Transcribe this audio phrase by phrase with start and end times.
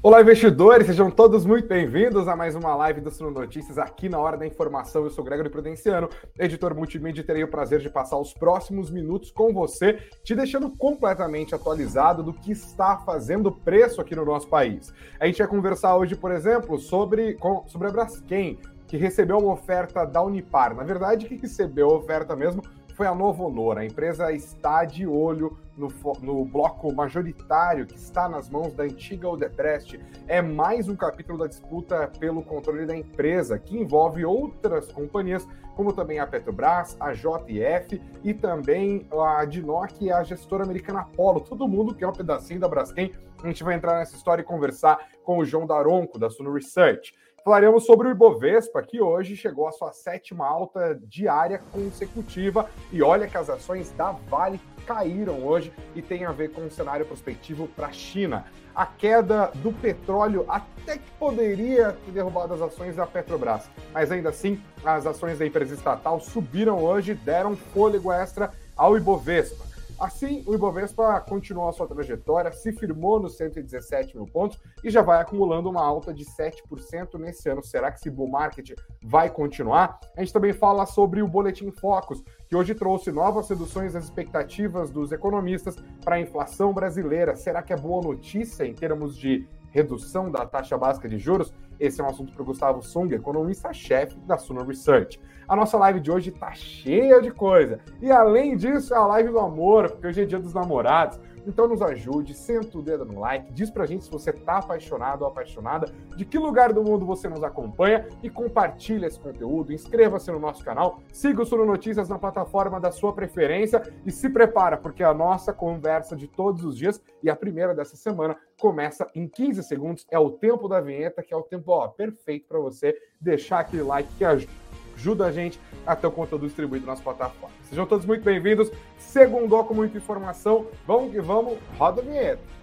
[0.00, 4.16] Olá, investidores, sejam todos muito bem-vindos a mais uma live do Suno Notícias aqui na
[4.16, 5.02] Hora da Informação.
[5.02, 6.08] Eu sou Gregory Prudenciano,
[6.38, 10.70] editor multimídia, e terei o prazer de passar os próximos minutos com você, te deixando
[10.70, 14.94] completamente atualizado do que está fazendo preço aqui no nosso país.
[15.18, 17.36] A gente vai conversar hoje, por exemplo, sobre,
[17.66, 18.56] sobre a Braskem,
[18.86, 20.76] que recebeu uma oferta da Unipar.
[20.76, 22.62] Na verdade, quem recebeu a oferta mesmo
[22.98, 23.78] foi a Novo Honor.
[23.78, 25.86] A empresa está de olho no,
[26.20, 30.00] no, bloco majoritário que está nas mãos da antiga Odebrecht.
[30.26, 35.92] É mais um capítulo da disputa pelo controle da empresa, que envolve outras companhias, como
[35.92, 41.42] também a Petrobras, a JF e também a Dinoc e a gestora americana Apollo.
[41.42, 43.12] Todo mundo quer um pedacinho da Braskem.
[43.40, 47.14] A gente vai entrar nessa história e conversar com o João Daronco, da Suno Research.
[47.44, 52.68] Falaremos sobre o Ibovespa, que hoje chegou à sua sétima alta diária consecutiva.
[52.92, 56.70] E olha que as ações da Vale caíram hoje e tem a ver com um
[56.70, 58.44] cenário prospectivo para a China.
[58.74, 64.28] A queda do petróleo até que poderia ter derrubado as ações da Petrobras, mas ainda
[64.30, 69.67] assim as ações da empresa estatal subiram hoje, deram fôlego extra ao Ibovespa.
[69.98, 75.02] Assim, o Ibovespa continuou a sua trajetória, se firmou nos 117 mil pontos e já
[75.02, 77.64] vai acumulando uma alta de 7% nesse ano.
[77.64, 79.98] Será que esse bull market vai continuar?
[80.16, 84.88] A gente também fala sobre o Boletim Focus, que hoje trouxe novas reduções das expectativas
[84.90, 85.74] dos economistas
[86.04, 87.34] para a inflação brasileira.
[87.34, 91.52] Será que é boa notícia em termos de redução da taxa básica de juros?
[91.78, 95.20] Esse é um assunto para o Gustavo Sung, economista-chefe da Suno Research.
[95.48, 97.80] A nossa live de hoje está cheia de coisa.
[98.02, 101.18] E além disso, é a live do amor, porque hoje é dia dos namorados.
[101.46, 105.22] Então nos ajude, senta o dedo no like, diz pra gente se você tá apaixonado
[105.22, 110.30] ou apaixonada, de que lugar do mundo você nos acompanha e compartilha esse conteúdo, inscreva-se
[110.30, 114.76] no nosso canal, siga o Suno Notícias na plataforma da sua preferência e se prepara,
[114.76, 119.26] porque a nossa conversa de todos os dias e a primeira dessa semana começa em
[119.26, 122.96] 15 segundos, é o tempo da vinheta, que é o tempo ó, perfeito para você
[123.20, 127.56] deixar aquele like que ajuda a gente a ter o conteúdo distribuído nas plataformas.
[127.68, 128.70] Sejam todos muito bem-vindos.
[128.98, 130.66] Segundou com muita informação.
[130.86, 131.56] Vamos que vamos.
[131.78, 132.57] Roda a vinheta.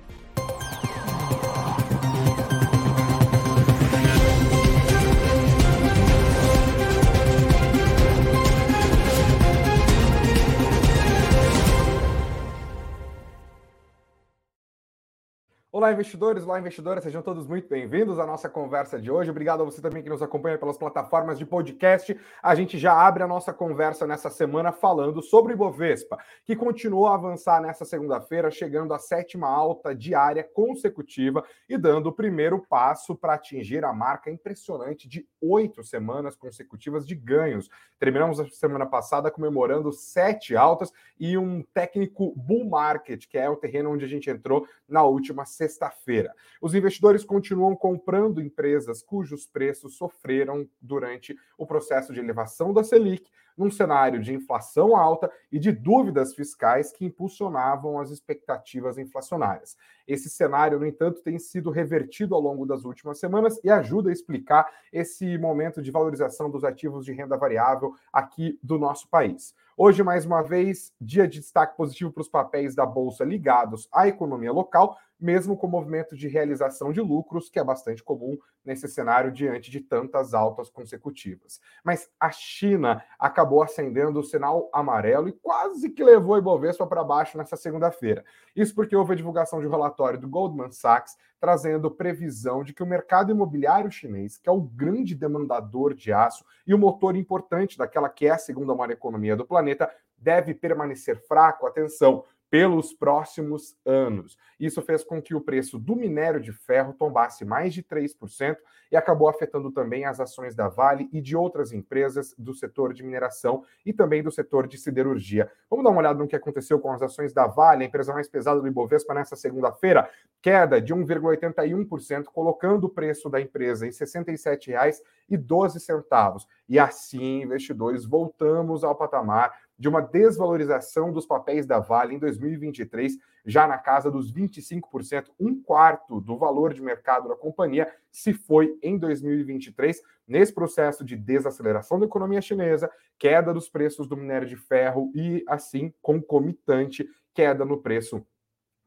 [15.75, 19.29] Olá, investidores, olá, investidoras, sejam todos muito bem-vindos à nossa conversa de hoje.
[19.29, 22.17] Obrigado a você também que nos acompanha pelas plataformas de podcast.
[22.41, 27.07] A gente já abre a nossa conversa nessa semana falando sobre o Ibovespa, que continuou
[27.07, 33.13] a avançar nessa segunda-feira, chegando à sétima alta diária consecutiva e dando o primeiro passo
[33.13, 37.69] para atingir a marca impressionante de oito semanas consecutivas de ganhos.
[37.99, 43.57] Terminamos a semana passada comemorando sete altas e um técnico bull market, que é o
[43.57, 46.33] terreno onde a gente entrou na última semana sexta-feira.
[46.61, 53.29] Os investidores continuam comprando empresas cujos preços sofreram durante o processo de elevação da Selic,
[53.57, 59.77] num cenário de inflação alta e de dúvidas fiscais que impulsionavam as expectativas inflacionárias.
[60.05, 64.13] Esse cenário, no entanto, tem sido revertido ao longo das últimas semanas e ajuda a
[64.13, 69.55] explicar esse momento de valorização dos ativos de renda variável aqui do nosso país.
[69.77, 74.07] Hoje, mais uma vez, dia de destaque positivo para os papéis da Bolsa ligados à
[74.07, 78.87] economia local, mesmo com o movimento de realização de lucros, que é bastante comum nesse
[78.87, 81.59] cenário diante de tantas altas consecutivas.
[81.83, 87.03] Mas a China acabou acendendo o sinal amarelo e quase que levou a Ibovespa para
[87.03, 88.23] baixo nessa segunda-feira.
[88.55, 92.81] Isso porque houve a divulgação de um relatório do Goldman Sachs trazendo previsão de que
[92.81, 97.77] o mercado imobiliário chinês, que é o grande demandador de aço e o motor importante
[97.77, 101.67] daquela que é a segunda maior economia do planeta, deve permanecer fraco.
[101.67, 102.23] Atenção,
[102.55, 104.37] pelos próximos anos.
[104.57, 108.55] Isso fez com que o preço do minério de ferro tombasse mais de 3%
[108.89, 113.03] e acabou afetando também as ações da Vale e de outras empresas do setor de
[113.03, 115.51] mineração e também do setor de siderurgia.
[115.69, 118.29] Vamos dar uma olhada no que aconteceu com as ações da Vale, a empresa mais
[118.29, 120.09] pesada do Ibovespa nessa segunda-feira,
[120.41, 126.45] queda de 1,81%, colocando o preço da empresa em R$ 67,12.
[126.69, 133.17] E assim, investidores, voltamos ao patamar de uma desvalorização dos papéis da Vale em 2023,
[133.45, 138.77] já na casa dos 25%, um quarto do valor de mercado da companhia se foi
[138.81, 142.89] em 2023, nesse processo de desaceleração da economia chinesa,
[143.19, 148.25] queda dos preços do minério de ferro e, assim, concomitante, queda no preço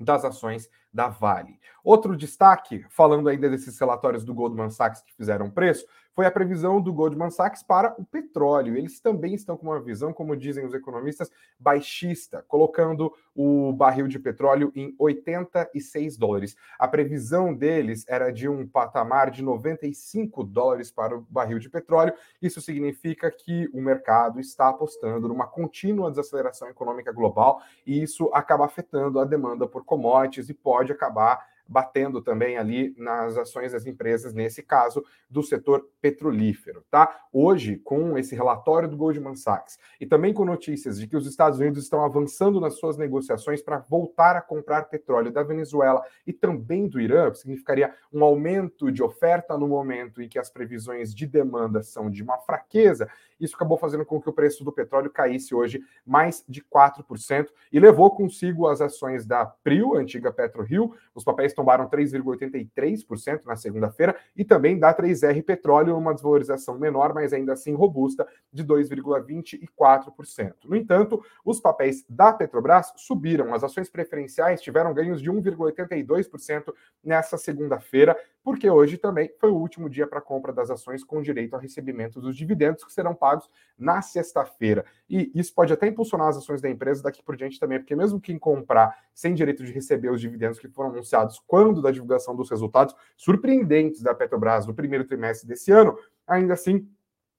[0.00, 1.58] das ações da Vale.
[1.82, 5.86] Outro destaque, falando ainda desses relatórios do Goldman Sachs que fizeram preço,
[6.18, 8.76] foi a previsão do Goldman Sachs para o petróleo.
[8.76, 11.30] Eles também estão com uma visão, como dizem os economistas,
[11.60, 16.56] baixista, colocando o barril de petróleo em 86 dólares.
[16.76, 22.12] A previsão deles era de um patamar de 95 dólares para o barril de petróleo.
[22.42, 28.64] Isso significa que o mercado está apostando numa contínua desaceleração econômica global e isso acaba
[28.64, 34.32] afetando a demanda por commodities e pode acabar batendo também ali nas ações das empresas,
[34.32, 37.26] nesse caso, do setor petrolífero, tá?
[37.32, 41.58] Hoje, com esse relatório do Goldman Sachs e também com notícias de que os Estados
[41.58, 46.88] Unidos estão avançando nas suas negociações para voltar a comprar petróleo da Venezuela e também
[46.88, 51.82] do Irã, significaria um aumento de oferta no momento em que as previsões de demanda
[51.82, 53.08] são de uma fraqueza,
[53.40, 57.78] isso acabou fazendo com que o preço do petróleo caísse hoje mais de 4% e
[57.78, 64.44] levou consigo as ações da Prio, antiga PetroRio, os papéis tombaram 3,83% na segunda-feira, e
[64.44, 70.54] também da 3R Petróleo, uma desvalorização menor, mas ainda assim robusta, de 2,24%.
[70.66, 76.72] No entanto, os papéis da Petrobras subiram, as ações preferenciais tiveram ganhos de 1,82%
[77.02, 81.56] nessa segunda-feira, porque hoje também foi o último dia para compra das ações com direito
[81.56, 84.84] a recebimento dos dividendos que serão pagos na sexta-feira.
[85.10, 88.20] E isso pode até impulsionar as ações da empresa daqui por diante também, porque mesmo
[88.20, 92.48] quem comprar sem direito de receber os dividendos que foram anunciados quando da divulgação dos
[92.48, 96.88] resultados surpreendentes da Petrobras no primeiro trimestre desse ano, ainda assim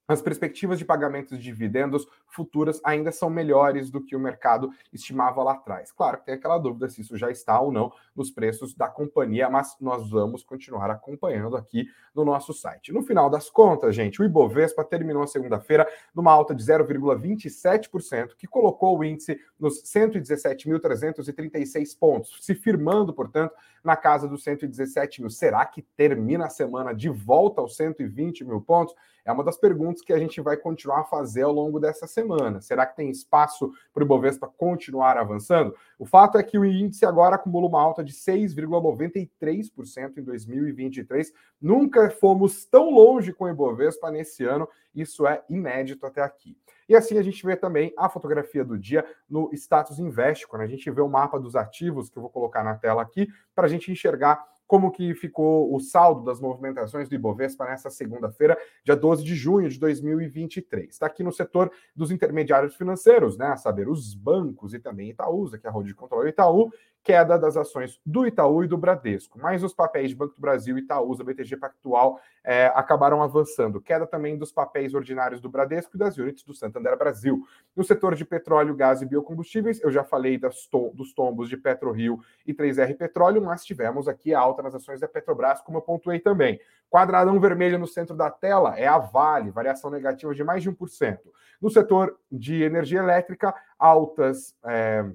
[0.10, 5.44] as perspectivas de pagamentos de dividendos futuras ainda são melhores do que o mercado estimava
[5.44, 5.92] lá atrás.
[5.92, 9.48] Claro que tem aquela dúvida se isso já está ou não nos preços da companhia,
[9.52, 12.92] mas nós vamos continuar acompanhando aqui no nosso site.
[12.92, 18.48] No final das contas, gente, o Ibovespa terminou a segunda-feira numa alta de 0,27%, que
[18.48, 23.54] colocou o índice nos 117.336 pontos, se firmando, portanto,
[23.84, 25.30] na casa dos 117 mil.
[25.30, 28.96] Será que termina a semana de volta aos 120 mil pontos?
[29.26, 32.62] É uma das perguntas que a gente vai continuar a fazer ao longo dessa semana.
[32.62, 35.76] Será que tem espaço para o Ibovespa continuar avançando?
[35.98, 41.34] O fato é que o índice agora acumula uma alta de 6,93% em 2023.
[41.62, 44.68] Nunca fomos tão longe com o Ibovespa nesse ano.
[44.96, 46.58] Isso é inédito até aqui.
[46.88, 50.68] E assim a gente vê também a fotografia do dia no Status Invest, quando a
[50.68, 53.70] gente vê o mapa dos ativos, que eu vou colocar na tela aqui, para a
[53.70, 58.56] gente enxergar como que ficou o saldo das movimentações do Ibovespa nessa segunda-feira,
[58.86, 60.92] dia 12 de junho de 2023.
[60.92, 63.48] Está aqui no setor dos intermediários financeiros, né?
[63.48, 66.72] A saber, os bancos e também Itaúsa, que é a Rede de Controle Itaú,
[67.04, 69.40] queda das ações do Itaú e do Bradesco.
[69.42, 73.82] Mas os papéis de Banco do Brasil, Itaúsa, BTG Pactual é, acabaram avançando.
[73.82, 77.44] Queda também dos papéis ordinários do Bradesco e das unidades do Santander Brasil.
[77.76, 82.20] No setor de petróleo, gás e biocombustíveis, eu já falei to dos tombos de PetroRio
[82.46, 86.20] e 3R Petróleo, mas tivemos aqui a alta nas ações da Petrobras, como eu pontuei
[86.20, 86.60] também.
[86.90, 91.20] Quadradão vermelho no centro da tela é a Vale, variação negativa de mais de 1%.
[91.62, 94.56] No setor de energia elétrica, altas.
[94.64, 95.06] É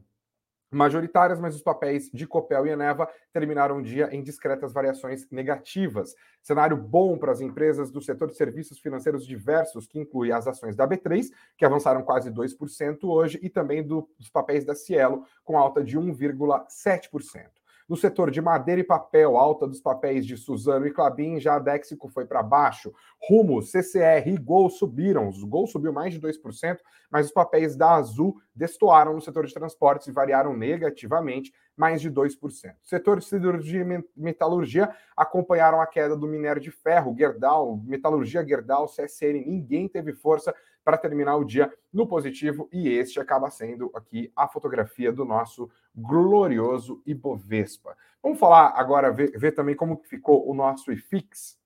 [0.74, 6.14] majoritárias, mas os papéis de Copel e Eneva terminaram o dia em discretas variações negativas.
[6.42, 10.76] Cenário bom para as empresas do setor de serviços financeiros diversos, que inclui as ações
[10.76, 15.56] da B3, que avançaram quase 2% hoje, e também do, dos papéis da Cielo, com
[15.56, 17.64] alta de 1,7%.
[17.86, 21.58] No setor de madeira e papel, alta dos papéis de Suzano e Clabin, já a
[21.58, 22.94] Dexico foi para baixo.
[23.28, 25.28] Rumo, CCR e Gol subiram.
[25.28, 26.78] O Gol subiu mais de 2%,
[27.14, 32.10] mas os papéis da Azul destoaram no setor de transportes e variaram negativamente mais de
[32.10, 32.34] 2%.
[32.42, 38.44] O setor de siderurgia e metalurgia acompanharam a queda do minério de ferro, Gerdau, metalurgia
[38.44, 40.52] Gerdau, CSN, ninguém teve força
[40.84, 45.70] para terminar o dia no positivo e este acaba sendo aqui a fotografia do nosso
[45.94, 47.96] glorioso Ibovespa.
[48.20, 51.56] Vamos falar agora, ver, ver também como ficou o nosso IFIX.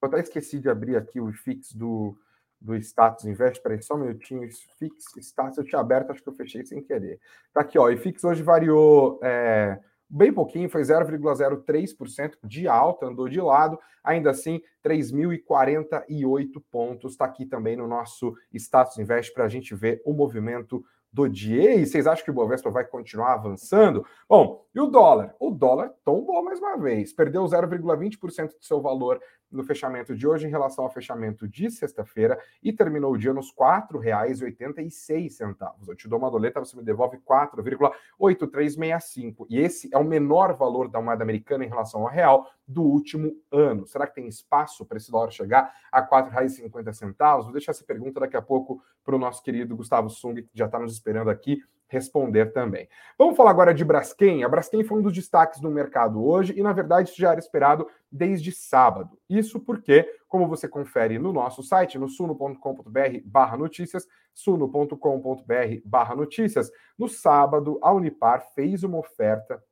[0.00, 2.16] Eu até esqueci de abrir aqui o IFIX do,
[2.60, 3.62] do Status Invest.
[3.62, 4.44] Peraí, só um minutinho.
[4.44, 7.20] IFIX, Status, eu tinha aberto, acho que eu fechei sem querer.
[7.52, 7.84] Tá aqui, ó.
[7.84, 14.30] O IFIX hoje variou é, bem pouquinho, foi 0,03% de alta, andou de lado, ainda
[14.30, 17.12] assim, 3.048 pontos.
[17.12, 21.74] Está aqui também no nosso Status Invest para a gente ver o movimento do dia.
[21.74, 24.04] E vocês acham que o Bovespa vai continuar avançando?
[24.28, 25.34] Bom, e o dólar?
[25.40, 29.18] O dólar tombou mais uma vez, perdeu 0,20% do seu valor
[29.56, 33.48] no fechamento de hoje em relação ao fechamento de sexta-feira e terminou o dia nos
[33.48, 33.54] R$
[33.90, 35.66] 4,86.
[35.88, 39.46] Eu te dou uma doleta, você me devolve 4,8365.
[39.48, 43.34] E esse é o menor valor da moeda americana em relação ao real do último
[43.50, 43.86] ano.
[43.86, 47.42] Será que tem espaço para esse dólar chegar a R$ 4,50?
[47.42, 50.66] Vou deixar essa pergunta daqui a pouco para o nosso querido Gustavo Sung, que já
[50.66, 52.88] está nos esperando aqui responder também.
[53.18, 54.44] Vamos falar agora de Braskem.
[54.44, 57.40] A Braskem foi um dos destaques do mercado hoje e, na verdade, isso já era
[57.40, 59.18] esperado desde sábado.
[59.28, 66.70] Isso porque, como você confere no nosso site, no suno.com.br barra notícias, suno.com.br barra notícias,
[66.98, 69.62] no sábado, a Unipar fez uma oferta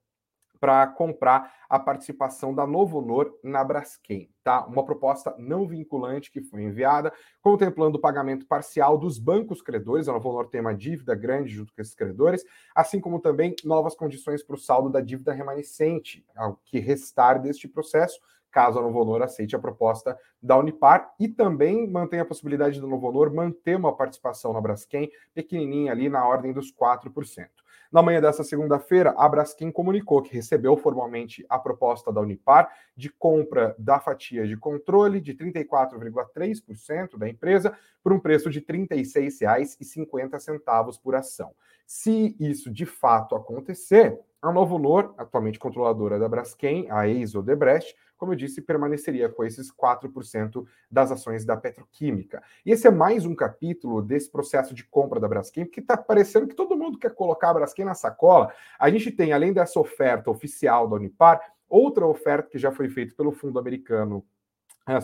[0.64, 4.64] para comprar a participação da Novo Honor na Braskem, tá?
[4.64, 10.09] Uma proposta não vinculante que foi enviada, contemplando o pagamento parcial dos bancos credores.
[10.09, 13.94] A Novo Honor tem uma dívida grande junto com esses credores, assim como também novas
[13.94, 18.18] condições para o saldo da dívida remanescente, ao que restar deste processo,
[18.50, 22.87] caso a Novo Honor aceite a proposta da Unipar e também mantém a possibilidade do
[22.88, 27.49] Novo Honor manter uma participação na Braskem pequenininha ali na ordem dos 4%.
[27.95, 33.09] Na manhã dessa segunda-feira, a Braskem comunicou que recebeu formalmente a proposta da Unipar de
[33.09, 37.73] compra da fatia de controle de 34,3% da empresa
[38.03, 41.55] por um preço de R$ 36,50 por ação.
[41.87, 48.33] Se isso de fato acontecer, a Novo Honor, atualmente controladora da Braskem, a ex-Odebrecht, como
[48.33, 52.43] eu disse, permaneceria com esses 4% das ações da petroquímica.
[52.64, 56.47] E esse é mais um capítulo desse processo de compra da Braskem, porque está parecendo
[56.47, 58.53] que todo mundo quer colocar a Braskem na sacola.
[58.79, 63.14] A gente tem, além dessa oferta oficial da Unipar, outra oferta que já foi feita
[63.14, 64.25] pelo fundo americano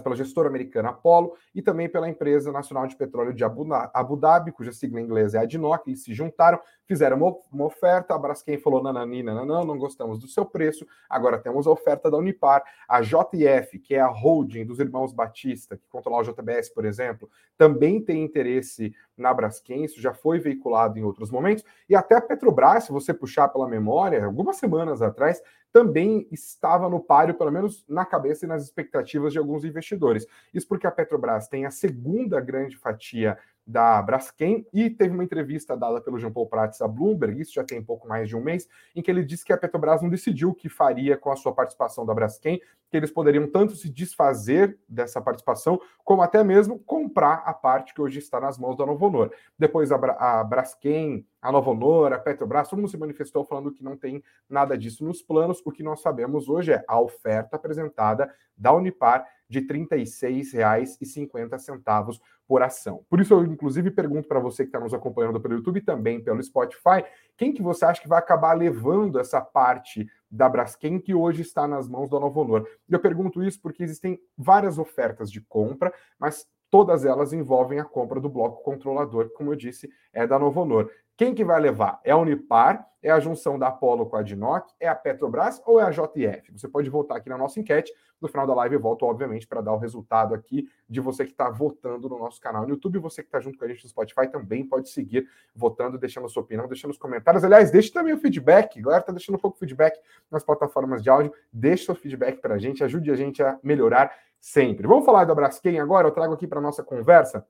[0.03, 4.73] pela gestora americana Apollo e também pela empresa nacional de petróleo de Abu, Dhabi, cuja
[4.73, 8.83] sigla em inglês é ADNOC, eles se juntaram, fizeram uma, uma oferta, a Braskem falou,
[8.83, 13.95] nananina, não gostamos do seu preço, agora temos a oferta da Unipar, a JF, que
[13.95, 18.95] é a holding dos irmãos Batista, que controla o JBS, por exemplo, também tem interesse
[19.17, 23.15] na Braskem, isso já foi veiculado em outros momentos, e até a Petrobras, se você
[23.15, 28.49] puxar pela memória, algumas semanas atrás, também estava no páreo, pelo menos na cabeça e
[28.49, 30.27] nas expectativas de alguns investidores.
[30.53, 35.77] Isso porque a Petrobras tem a segunda grande fatia da Braskem e teve uma entrevista
[35.77, 38.69] dada pelo Jean Paul Prats a Bloomberg, isso já tem pouco mais de um mês,
[38.95, 41.53] em que ele disse que a Petrobras não decidiu o que faria com a sua
[41.53, 47.43] participação da Braskem, que eles poderiam tanto se desfazer dessa participação, como até mesmo comprar
[47.47, 49.33] a parte que hoje está nas mãos da Novo Honor.
[49.57, 53.71] Depois a, Bra a Braskem, a Novo Honor, a Petrobras, todo mundo se manifestou falando
[53.71, 55.63] que não tem nada disso nos planos.
[55.65, 62.63] O que nós sabemos hoje é a oferta apresentada da Unipar de R$ 36,50 por
[62.63, 63.05] ação.
[63.11, 66.23] Por isso eu, inclusive, pergunto para você que está nos acompanhando pelo YouTube e também
[66.23, 67.05] pelo Spotify,
[67.37, 71.67] quem que você acha que vai acabar levando essa parte da Braskem que hoje está
[71.67, 72.69] nas mãos da Novo Honor?
[72.89, 78.21] Eu pergunto isso porque existem várias ofertas de compra, mas todas elas envolvem a compra
[78.21, 80.91] do bloco controlador, que, como eu disse, é da Novo Honor.
[81.21, 82.01] Quem que vai levar?
[82.03, 82.89] É a Unipar?
[83.03, 84.71] É a junção da Apollo com a Dinoc?
[84.81, 86.51] É a Petrobras ou é a JF?
[86.51, 87.93] Você pode votar aqui na nossa enquete.
[88.19, 91.33] No final da live eu volto, obviamente, para dar o resultado aqui de você que
[91.33, 92.99] está votando no nosso canal no YouTube.
[93.01, 96.29] Você que está junto com a gente no Spotify também pode seguir votando, deixando a
[96.31, 97.45] sua opinião, deixando os comentários.
[97.45, 98.79] Aliás, deixe também o feedback.
[98.79, 100.01] A galera está deixando um pouco de feedback
[100.31, 101.35] nas plataformas de áudio.
[101.53, 104.11] Deixe seu feedback para a gente, ajude a gente a melhorar
[104.41, 104.89] sempre.
[104.89, 106.09] Vamos falar da Braskem agora?
[106.09, 107.47] Eu trago aqui para nossa conversa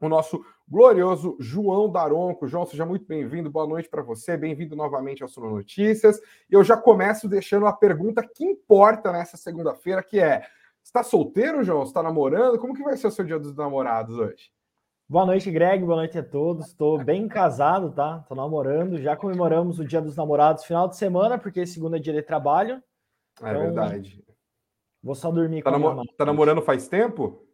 [0.00, 2.46] o nosso glorioso João Daronco.
[2.46, 6.20] João, seja muito bem-vindo, boa noite para você, bem-vindo novamente ao Sono Notícias.
[6.50, 10.46] Eu já começo deixando a pergunta que importa nessa segunda-feira, que é:
[10.82, 11.82] está solteiro, João?
[11.82, 12.58] Está namorando?
[12.58, 14.52] Como que vai ser o seu dia dos namorados hoje?
[15.06, 15.84] Boa noite, Greg.
[15.84, 16.68] Boa noite a todos.
[16.68, 18.20] Estou bem casado, tá?
[18.22, 18.98] Estou namorando.
[18.98, 22.82] Já comemoramos o Dia dos Namorados final de semana, porque segunda é dia de trabalho.
[23.42, 24.24] É então, verdade.
[25.02, 27.46] Vou só dormir tá com namo Tá namorando faz tempo?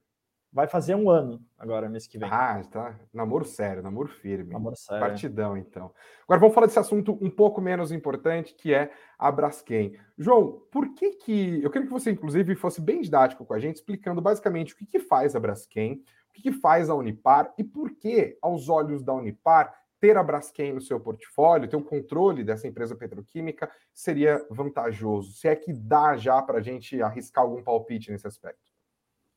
[0.52, 2.28] Vai fazer um ano agora, mês que vem.
[2.30, 2.98] Ah, tá.
[3.14, 4.52] Namoro sério, namoro firme.
[4.52, 5.06] Namoro sério.
[5.06, 5.92] Partidão, então.
[6.24, 9.96] Agora vamos falar desse assunto um pouco menos importante, que é a Braskem.
[10.18, 11.62] João, por que que...
[11.62, 14.86] Eu queria que você, inclusive, fosse bem didático com a gente, explicando basicamente o que,
[14.86, 19.04] que faz a Braskem, o que, que faz a Unipar e por que, aos olhos
[19.04, 23.70] da Unipar, ter a Braskem no seu portfólio, ter o um controle dessa empresa petroquímica
[23.94, 25.32] seria vantajoso.
[25.32, 28.69] Se é que dá já para a gente arriscar algum palpite nesse aspecto.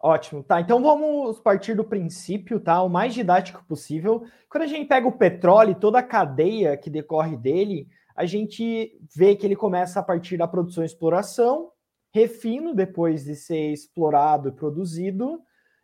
[0.05, 0.59] Ótimo, tá.
[0.59, 2.83] Então vamos partir do princípio, tá?
[2.83, 4.25] O mais didático possível.
[4.49, 8.99] Quando a gente pega o petróleo e toda a cadeia que decorre dele, a gente
[9.15, 11.71] vê que ele começa a partir da produção e exploração,
[12.13, 15.39] refino depois de ser explorado e produzido,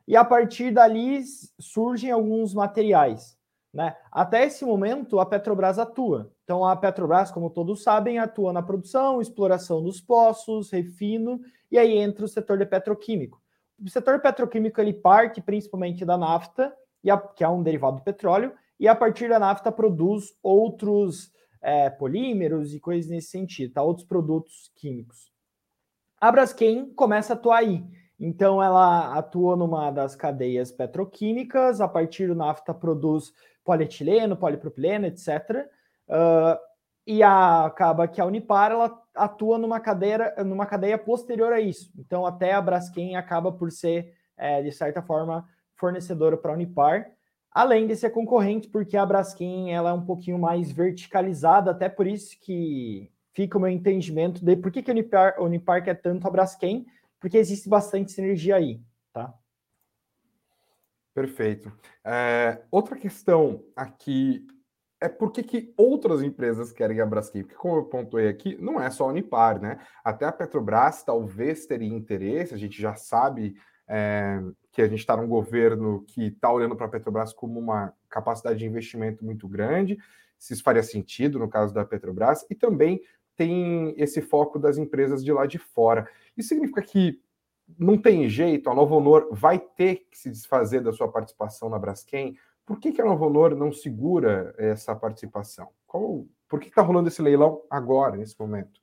[0.05, 1.23] e a partir dali
[1.57, 3.37] surgem alguns materiais.
[3.73, 3.95] Né?
[4.11, 6.29] Até esse momento, a Petrobras atua.
[6.43, 11.39] Então, a Petrobras, como todos sabem, atua na produção, exploração dos poços, refino,
[11.71, 13.41] e aí entra o setor de petroquímico
[13.83, 18.03] o setor petroquímico ele parte principalmente da nafta, e a, que é um derivado do
[18.03, 21.31] petróleo, e a partir da nafta produz outros
[21.61, 23.83] é, polímeros e coisas nesse sentido, tá?
[23.83, 25.31] outros produtos químicos.
[26.19, 27.83] A Braskem começa a atuar aí.
[28.19, 33.33] Então, ela atua numa das cadeias petroquímicas, a partir do nafta produz
[33.63, 35.67] polietileno, polipropileno, etc.
[36.07, 36.57] Uh,
[37.09, 41.91] e a, acaba que a Unipar ela atua numa cadeia, numa cadeia posterior a isso.
[41.97, 47.09] Então, até a Braskem acaba por ser, é, de certa forma, fornecedora para a Unipar,
[47.51, 52.05] além de ser concorrente, porque a Braskem ela é um pouquinho mais verticalizada, até por
[52.05, 55.95] isso que fica o meu entendimento de por que, que a Unipar, a Unipar quer
[55.95, 56.85] tanto a Braskem,
[57.19, 58.79] porque existe bastante sinergia aí,
[59.11, 59.33] tá?
[61.15, 61.73] Perfeito.
[62.05, 64.45] É, outra questão aqui
[65.01, 67.43] é por que, outras empresas querem a Braskem?
[67.43, 69.79] Porque, como eu pontuei aqui, não é só a Unipar, né?
[70.03, 73.55] Até a Petrobras talvez teria interesse, a gente já sabe
[73.87, 74.41] é,
[74.71, 78.59] que a gente está num governo que está olhando para a Petrobras como uma capacidade
[78.59, 79.97] de investimento muito grande,
[80.37, 83.01] se isso faria sentido no caso da Petrobras, e também
[83.35, 86.09] tem esse foco das empresas de lá de fora.
[86.37, 87.21] Isso significa que
[87.77, 91.79] não tem jeito, a Novo Honor vai ter que se desfazer da sua participação na
[91.79, 92.35] Braskem,
[92.69, 95.69] por que, que a Novo Honor não segura essa participação?
[95.87, 98.79] Qual, por que está rolando esse leilão agora, nesse momento?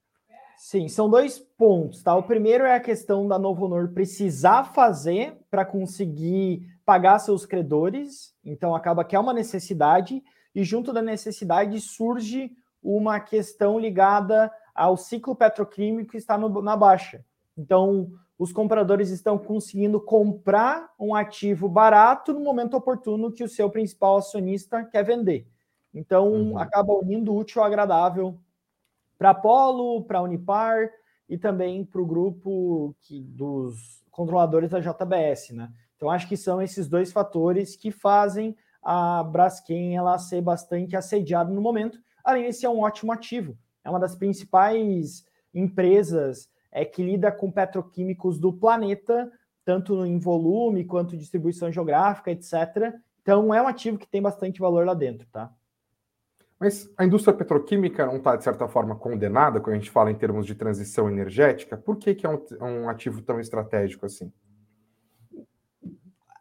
[0.59, 2.13] Sim, são dois pontos, tá?
[2.17, 8.35] O primeiro é a questão da Novo Honor precisar fazer para conseguir pagar seus credores,
[8.45, 10.21] então acaba que é uma necessidade,
[10.53, 12.51] e junto da necessidade surge
[12.83, 17.25] uma questão ligada ao ciclo petroquímico que está no, na baixa.
[17.57, 23.71] Então, os compradores estão conseguindo comprar um ativo barato no momento oportuno que o seu
[23.71, 25.47] principal acionista quer vender.
[25.93, 26.59] Então, uhum.
[26.59, 28.39] acaba unindo útil ao agradável
[29.17, 30.91] para a Polo, para a Unipar
[31.27, 35.73] e também para o grupo que, dos controladores da JBS, né?
[35.97, 41.51] Então, acho que são esses dois fatores que fazem a Braskem ela ser bastante assediada
[41.51, 41.99] no momento.
[42.23, 45.25] Além de ser um ótimo ativo, é uma das principais
[45.55, 49.33] empresas é, que lida com petroquímicos do planeta,
[49.65, 52.93] tanto em volume quanto distribuição geográfica, etc.
[53.23, 55.51] Então é um ativo que tem bastante valor lá dentro, tá?
[56.61, 60.15] Mas a indústria petroquímica não está, de certa forma, condenada quando a gente fala em
[60.15, 61.79] termos de transição energética?
[61.79, 64.31] Por que, que é um, um ativo tão estratégico assim?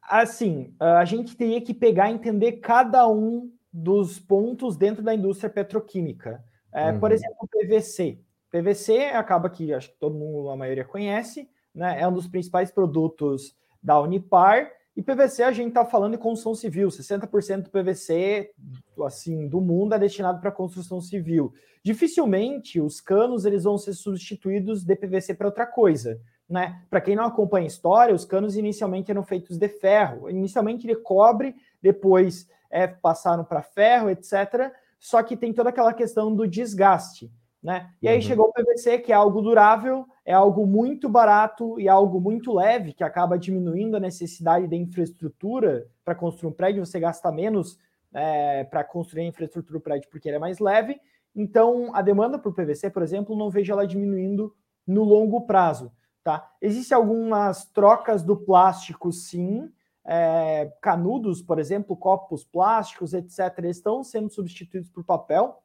[0.04, 5.50] Assim, a gente teria que pegar e entender cada um dos pontos dentro da indústria
[5.50, 6.44] petroquímica.
[6.74, 7.00] É, uhum.
[7.00, 8.20] Por exemplo, o PVC.
[8.56, 12.00] PVC acaba que acho que todo mundo, a maioria conhece, né?
[12.00, 14.72] É um dos principais produtos da Unipar.
[14.96, 18.52] E PVC a gente está falando de construção civil, 60% do PVC
[19.06, 21.52] assim do mundo é destinado para construção civil.
[21.84, 26.82] Dificilmente os canos eles vão ser substituídos de PVC para outra coisa, né?
[26.90, 30.96] Para quem não acompanha a história, os canos inicialmente eram feitos de ferro, inicialmente de
[30.96, 34.72] cobre, depois é, passaram para ferro, etc.
[34.98, 37.30] Só que tem toda aquela questão do desgaste.
[37.66, 37.90] Né?
[38.00, 38.22] E aí uhum.
[38.22, 42.94] chegou o PVC, que é algo durável, é algo muito barato e algo muito leve,
[42.94, 47.80] que acaba diminuindo a necessidade de infraestrutura para construir um prédio, você gasta menos
[48.14, 51.02] é, para construir a infraestrutura do prédio porque ele é mais leve.
[51.36, 55.92] Então, a demanda por PVC, por exemplo, não vejo ela diminuindo no longo prazo.
[56.24, 56.48] Tá?
[56.62, 59.72] Existem algumas trocas do plástico, sim.
[60.06, 65.64] É, canudos, por exemplo, copos plásticos, etc., estão sendo substituídos por papel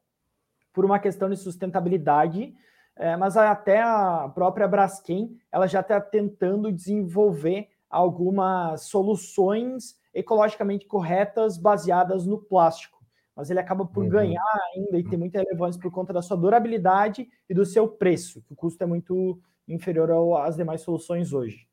[0.73, 2.55] por uma questão de sustentabilidade,
[2.97, 11.57] é, mas até a própria Braskem ela já está tentando desenvolver algumas soluções ecologicamente corretas
[11.57, 12.99] baseadas no plástico.
[13.35, 14.11] Mas ele acaba por uhum.
[14.11, 18.43] ganhar ainda e tem muita relevância por conta da sua durabilidade e do seu preço,
[18.43, 21.70] que o custo é muito inferior às demais soluções hoje.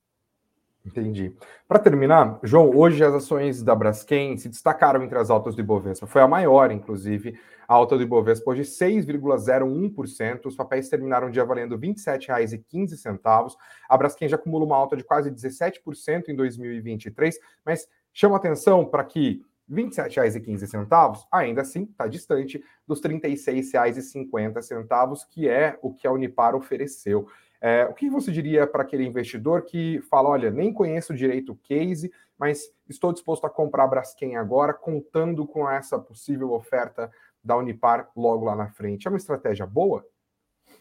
[0.88, 1.36] Entendi.
[1.68, 6.08] Para terminar, João, hoje as ações da Braskem se destacaram entre as altas do Ibovespa.
[6.08, 10.46] Foi a maior, inclusive, a alta do Ibovespa hoje 6,01%.
[10.46, 13.56] Os papéis terminaram o dia valendo R$ 27,15.
[13.90, 19.04] A Braskem já acumula uma alta de quase 17% em 2023, mas chama atenção para
[19.04, 26.14] que R$ 27,15 ainda assim está distante dos R$ 36,50, que é o que a
[26.14, 27.28] Unipar ofereceu.
[27.60, 31.56] É, o que você diria para aquele investidor que fala: olha, nem conheço direito o
[31.56, 37.12] case, mas estou disposto a comprar a Braskem agora, contando com essa possível oferta
[37.44, 39.08] da Unipar logo lá na frente?
[39.08, 40.06] É uma estratégia boa?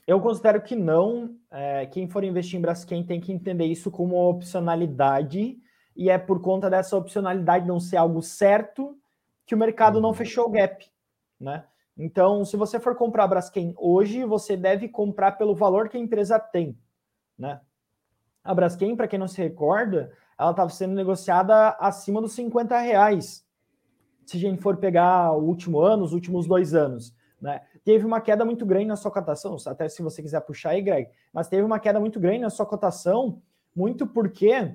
[0.07, 1.37] Eu considero que não.
[1.51, 5.59] É, quem for investir em Braskem tem que entender isso como uma opcionalidade,
[5.97, 8.97] e é por conta dessa opcionalidade não ser algo certo
[9.47, 10.15] que o mercado não uhum.
[10.15, 10.85] fechou o gap,
[11.41, 11.65] né?
[11.97, 16.01] Então, se você for comprar a Braskem hoje, você deve comprar pelo valor que a
[16.01, 16.79] empresa tem,
[17.39, 17.61] né?
[18.45, 23.45] A Braskem, para quem não se recorda, ela estava sendo negociada acima dos 50 reais.
[24.27, 27.63] Se a gente for pegar o último ano, os últimos dois anos, né?
[27.83, 31.09] Teve uma queda muito grande na sua cotação, até se você quiser puxar aí, Greg,
[31.33, 33.41] mas teve uma queda muito grande na sua cotação,
[33.75, 34.75] muito porque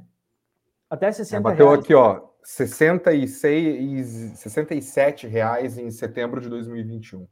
[0.89, 1.84] até 60 é, bateu reais.
[1.84, 7.27] aqui, ó, 66, 67 reais em setembro de 2021.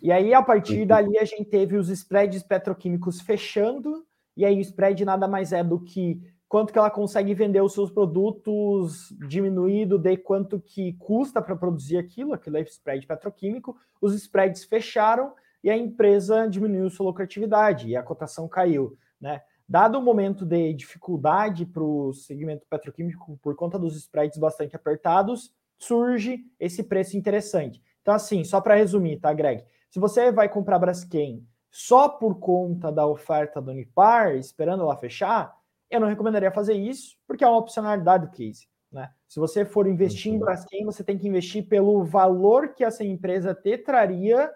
[0.00, 0.86] E aí, a partir uhum.
[0.86, 4.06] dali, a gente teve os spreads petroquímicos fechando,
[4.36, 7.74] e aí o spread nada mais é do que quanto que ela consegue vender os
[7.74, 14.14] seus produtos diminuído de quanto que custa para produzir aquilo, aquilo é spread petroquímico, os
[14.14, 19.42] spreads fecharam e a empresa diminuiu sua lucratividade e a cotação caiu, né?
[19.68, 25.52] Dado o momento de dificuldade para o segmento petroquímico por conta dos spreads bastante apertados,
[25.76, 27.82] surge esse preço interessante.
[28.00, 29.62] Então, assim, só para resumir, tá, Greg?
[29.90, 35.54] Se você vai comprar Braskem só por conta da oferta do Unipar, esperando ela fechar,
[35.90, 38.66] eu não recomendaria fazer isso, porque é uma opcionalidade do case.
[38.90, 39.10] Né?
[39.26, 40.36] Se você for investir uhum.
[40.36, 44.50] em Braskem, você tem que investir pelo valor que essa empresa te traria,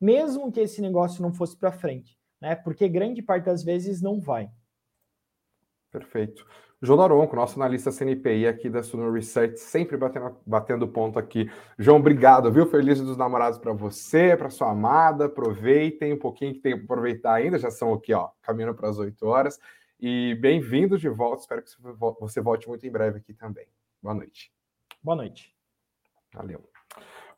[0.00, 2.18] mesmo que esse negócio não fosse para frente.
[2.44, 2.54] Né?
[2.54, 4.50] Porque grande parte das vezes não vai.
[5.90, 6.46] Perfeito.
[6.82, 11.50] João Daronco, nosso analista CNPI aqui da Suno Research, sempre batendo, batendo ponto aqui.
[11.78, 12.66] João, obrigado, viu?
[12.66, 15.24] Feliz dos namorados para você, para sua amada.
[15.24, 18.98] Aproveitem um pouquinho que tem para aproveitar ainda, já são aqui, ó, caminhando para as
[18.98, 19.58] 8 horas.
[19.98, 21.40] E bem-vindos de volta.
[21.40, 21.70] Espero que
[22.20, 23.66] você volte muito em breve aqui também.
[24.02, 24.52] Boa noite.
[25.02, 25.56] Boa noite.
[26.34, 26.73] Valeu.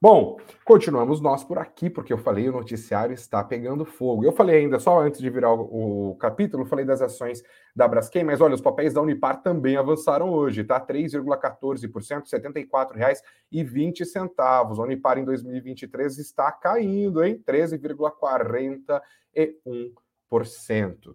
[0.09, 4.25] Bom, continuamos nós por aqui, porque eu falei o noticiário está pegando fogo.
[4.25, 7.43] Eu falei ainda, só antes de virar o, o capítulo, falei das ações
[7.75, 10.81] da Braskem, mas olha, os papéis da Unipar também avançaram hoje, tá?
[10.81, 14.31] 3,14%, R$ 74,20.
[14.39, 17.43] A Unipar em 2023 está caindo, hein?
[17.45, 19.01] 13,41%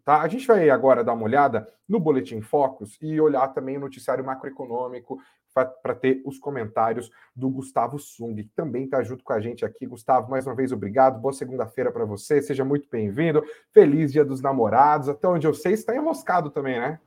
[0.03, 0.21] tá?
[0.21, 4.25] A gente vai agora dar uma olhada no Boletim Focus e olhar também o noticiário
[4.25, 5.19] macroeconômico
[5.53, 9.85] para ter os comentários do Gustavo Sung, que também está junto com a gente aqui.
[9.85, 11.19] Gustavo, mais uma vez, obrigado.
[11.19, 12.41] Boa segunda-feira para você.
[12.41, 13.43] Seja muito bem-vindo.
[13.71, 15.09] Feliz Dia dos Namorados.
[15.09, 16.99] Até onde eu sei, está enroscado também, né?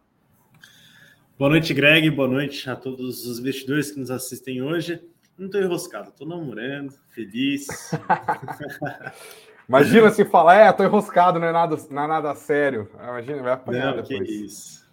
[1.39, 2.11] Boa noite, Greg.
[2.11, 5.03] Boa noite a todos os investidores que nos assistem hoje.
[5.37, 7.67] Não estou enroscado, estou namorando, feliz.
[9.69, 12.91] Imagina se falar, é, tô enroscado, não é nada, não é nada sério.
[13.03, 14.29] Imagina, vai apanhar não, depois.
[14.29, 14.89] Que isso.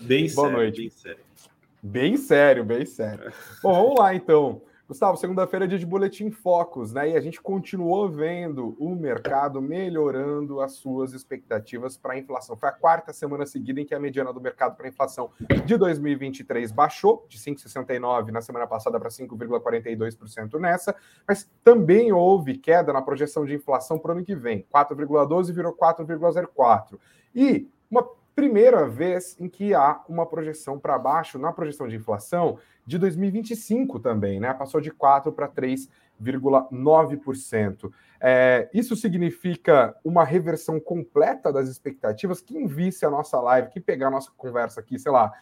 [0.00, 0.80] Bem Boa sério, noite.
[0.80, 1.24] bem sério.
[1.82, 3.32] Bem sério, bem sério.
[3.62, 4.62] Bom, vamos lá então.
[4.90, 7.10] Gustavo, segunda-feira é dia de boletim Focus, né?
[7.10, 12.56] E a gente continuou vendo o mercado melhorando as suas expectativas para a inflação.
[12.56, 15.30] Foi a quarta semana seguida em que a mediana do mercado para a inflação
[15.64, 22.92] de 2023 baixou de 5,69 na semana passada para 5,42% nessa, mas também houve queda
[22.92, 24.66] na projeção de inflação para o ano que vem.
[24.74, 26.98] 4,12 virou 4,04.
[27.32, 28.02] E uma
[28.34, 34.00] primeira vez em que há uma projeção para baixo na projeção de inflação de 2025
[34.00, 34.54] também, né?
[34.54, 37.92] Passou de 4 para 3,9%.
[38.20, 42.40] É, isso significa uma reversão completa das expectativas.
[42.40, 45.32] Quem visse a nossa live, que pegar a nossa conversa aqui, sei lá,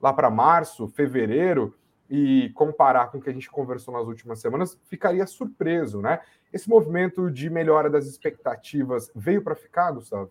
[0.00, 1.74] lá para março, fevereiro,
[2.10, 6.20] e comparar com o que a gente conversou nas últimas semanas, ficaria surpreso, né?
[6.52, 10.30] Esse movimento de melhora das expectativas veio para ficar, Gustavo?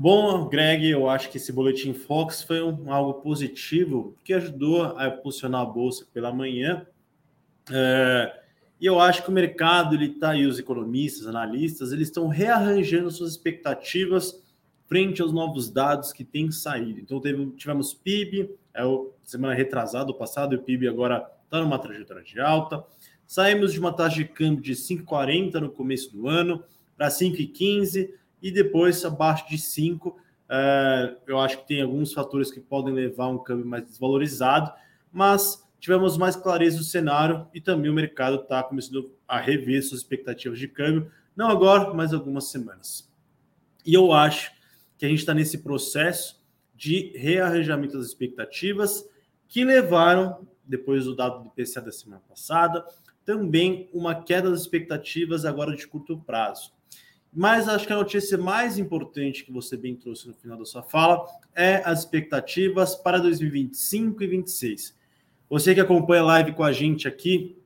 [0.00, 5.08] Bom, Greg, eu acho que esse boletim Fox foi um, algo positivo, que ajudou a
[5.08, 6.86] impulsionar a bolsa pela manhã.
[7.68, 8.40] É,
[8.80, 13.10] e eu acho que o mercado, ele está aí, os economistas, analistas, eles estão rearranjando
[13.10, 14.40] suas expectativas
[14.86, 17.00] frente aos novos dados que têm saído.
[17.00, 22.22] Então, teve, tivemos PIB, é o semana retrasada, passado, o PIB agora está numa trajetória
[22.22, 22.84] de alta.
[23.26, 26.62] Saímos de uma taxa de câmbio de 5,40 no começo do ano
[26.96, 28.10] para 5,15
[28.42, 30.16] e depois abaixo de 5.
[30.48, 34.72] É, eu acho que tem alguns fatores que podem levar um câmbio mais desvalorizado,
[35.12, 40.00] mas tivemos mais clareza do cenário e também o mercado está começando a rever suas
[40.00, 43.08] expectativas de câmbio, não agora, mas algumas semanas.
[43.84, 44.52] E eu acho
[44.96, 46.42] que a gente está nesse processo
[46.74, 49.08] de rearranjamento das expectativas
[49.48, 52.84] que levaram, depois do dado do IPCA da semana passada,
[53.24, 56.72] também uma queda das expectativas agora de curto prazo.
[57.38, 60.82] Mas acho que a notícia mais importante que você bem trouxe no final da sua
[60.82, 61.24] fala
[61.54, 64.98] é as expectativas para 2025 e 2026.
[65.48, 67.56] Você que acompanha a live com a gente aqui,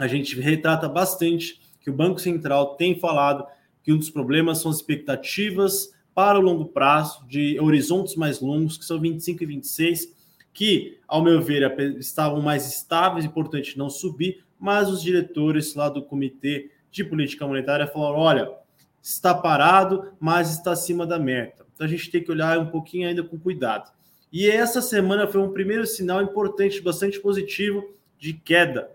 [0.00, 3.44] a gente retrata bastante que o Banco Central tem falado
[3.82, 8.78] que um dos problemas são as expectativas para o longo prazo, de horizontes mais longos,
[8.78, 10.16] que são 25 e 26,
[10.54, 16.02] que, ao meu ver, estavam mais estáveis, importante não subir, mas os diretores lá do
[16.02, 18.61] Comitê de Política Monetária falaram: olha,
[19.02, 21.66] está parado, mas está acima da meta.
[21.74, 23.90] Então a gente tem que olhar um pouquinho ainda com cuidado.
[24.32, 28.90] E essa semana foi um primeiro sinal importante, bastante positivo, de queda.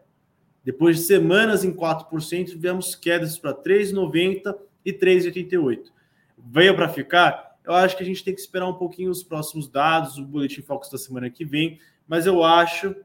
[0.63, 5.91] Depois de semanas em 4%, tivemos quedas para 3,90 e 3,88.
[6.37, 7.57] Veio para ficar?
[7.65, 10.61] Eu acho que a gente tem que esperar um pouquinho os próximos dados, o Boletim
[10.61, 12.95] Focus da semana que vem, mas eu acho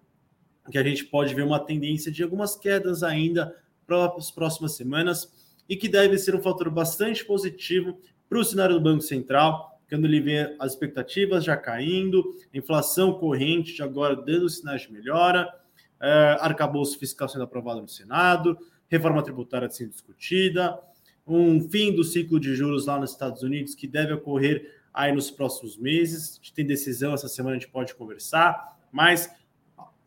[0.70, 5.41] que a gente pode ver uma tendência de algumas quedas ainda para as próximas semanas
[5.68, 7.98] e que deve ser um fator bastante positivo
[8.29, 13.77] para o cenário do Banco Central, quando ele vê as expectativas já caindo, inflação corrente
[13.77, 15.53] já agora dando sinais de melhora,
[16.01, 18.57] é, arcabouço fiscal sendo aprovado no Senado,
[18.88, 20.79] reforma tributária sendo discutida,
[21.27, 25.31] um fim do ciclo de juros lá nos Estados Unidos que deve ocorrer aí nos
[25.31, 26.33] próximos meses.
[26.33, 29.31] A gente tem decisão essa semana, a gente pode conversar, mas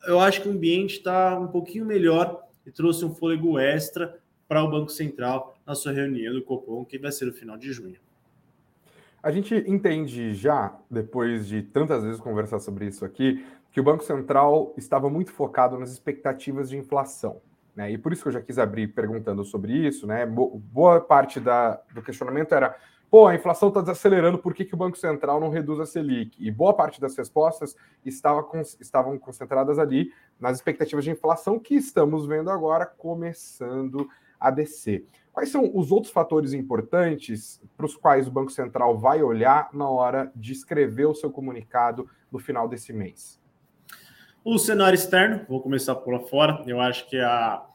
[0.08, 4.64] eu acho que o ambiente está um pouquinho melhor e trouxe um fôlego extra para
[4.64, 7.98] o Banco Central na sua reunião do Copom, que vai ser no final de junho.
[9.22, 14.04] A gente entende já, depois de tantas vezes conversar sobre isso aqui, que o Banco
[14.04, 17.42] Central estava muito focado nas expectativas de inflação.
[17.76, 17.92] Né?
[17.92, 20.06] E por isso que eu já quis abrir perguntando sobre isso.
[20.06, 20.26] Né?
[20.26, 22.76] Boa parte da, do questionamento era
[23.10, 26.36] pô, a inflação está desacelerando, por que, que o Banco Central não reduz a Selic?
[26.38, 31.76] E boa parte das respostas estava com, estavam concentradas ali nas expectativas de inflação que
[31.76, 35.06] estamos vendo agora começando a descer.
[35.32, 39.90] Quais são os outros fatores importantes para os quais o Banco Central vai olhar na
[39.90, 43.40] hora de escrever o seu comunicado no final desse mês?
[44.44, 46.64] O cenário externo, vou começar por lá fora.
[46.66, 47.66] Eu acho que a,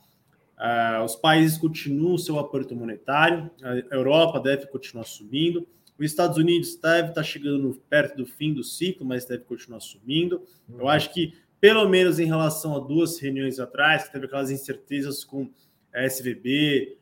[0.61, 3.51] Uh, os países continuam seu aperto monetário,
[3.91, 5.67] a Europa deve continuar subindo,
[5.99, 10.43] os Estados Unidos deve estar chegando perto do fim do ciclo, mas deve continuar subindo.
[10.79, 15.25] Eu acho que, pelo menos em relação a duas reuniões atrás, que teve aquelas incertezas
[15.25, 15.49] com
[15.93, 16.97] SVB,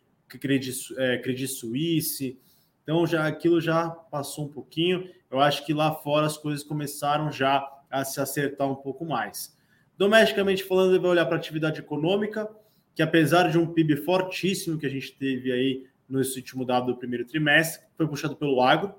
[0.97, 2.39] é, Credit Suisse,
[2.83, 5.09] então já aquilo já passou um pouquinho.
[5.31, 9.57] Eu acho que lá fora as coisas começaram já a se acertar um pouco mais.
[9.97, 12.49] Domesticamente falando, ele vai olhar para a atividade econômica,
[12.95, 16.97] que apesar de um PIB fortíssimo que a gente teve aí no último dado do
[16.97, 18.95] primeiro trimestre, foi puxado pelo agro.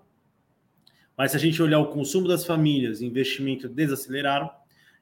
[1.17, 4.49] Mas se a gente olhar o consumo das famílias, investimento desaceleraram,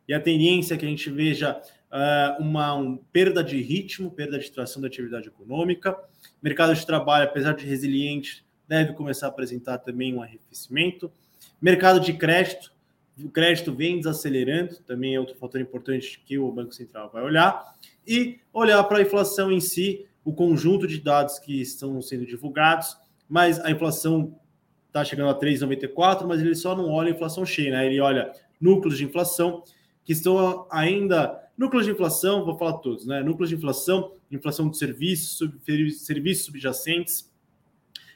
[0.07, 4.39] e a tendência é que a gente veja uh, uma um, perda de ritmo, perda
[4.39, 5.97] de tração da atividade econômica.
[6.41, 11.11] Mercado de trabalho, apesar de resiliente, deve começar a apresentar também um arrefecimento.
[11.61, 12.71] Mercado de crédito,
[13.23, 17.75] o crédito vem desacelerando, também é outro fator importante que o Banco Central vai olhar,
[18.05, 22.97] e olhar para a inflação em si, o conjunto de dados que estão sendo divulgados,
[23.27, 24.37] mas a inflação
[24.87, 27.85] está chegando a 3,94, mas ele só não olha a inflação cheia, né?
[27.85, 29.63] ele olha núcleos de inflação
[30.07, 31.43] que estão ainda.
[31.55, 33.21] Núcleos de inflação, vou falar todos, né?
[33.21, 35.59] Núcleos de inflação, inflação de serviços, sub,
[35.91, 37.31] serviços subjacentes.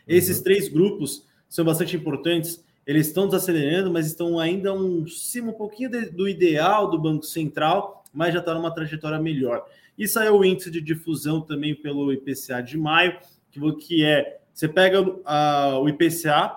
[0.07, 0.43] Esses uhum.
[0.43, 5.89] três grupos são bastante importantes eles estão desacelerando, mas estão ainda um, cima um pouquinho
[5.89, 9.63] de, do ideal do Banco Central, mas já está numa trajetória melhor.
[9.97, 13.19] Isso aí é o índice de difusão também pelo IPCA de maio,
[13.51, 16.53] que, que é, você pega uh, o IPCA,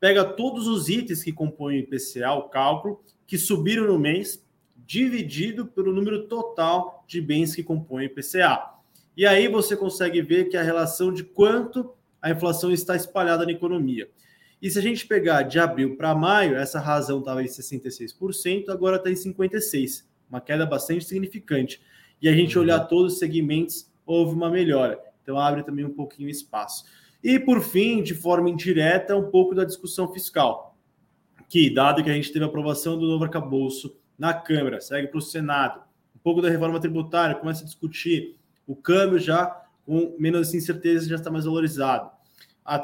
[0.00, 4.44] pega todos os itens que compõem o IPCA, o cálculo, que subiram no mês,
[4.88, 8.70] dividido pelo número total de bens que compõem o IPCA.
[9.14, 13.52] E aí você consegue ver que a relação de quanto a inflação está espalhada na
[13.52, 14.08] economia.
[14.62, 18.96] E se a gente pegar de abril para maio, essa razão estava em 66%, agora
[18.96, 21.82] está em 56%, uma queda bastante significante.
[22.20, 22.64] E a gente uhum.
[22.64, 24.98] olhar todos os segmentos, houve uma melhora.
[25.22, 26.86] Então abre também um pouquinho espaço.
[27.22, 30.78] E por fim, de forma indireta, um pouco da discussão fiscal,
[31.46, 35.18] que, dado que a gente teve a aprovação do novo arcabouço na Câmara, segue para
[35.18, 35.80] o Senado,
[36.14, 39.46] um pouco da reforma tributária, começa a discutir, o câmbio já
[39.86, 42.10] com menos incerteza já está mais valorizado.
[42.64, 42.78] A,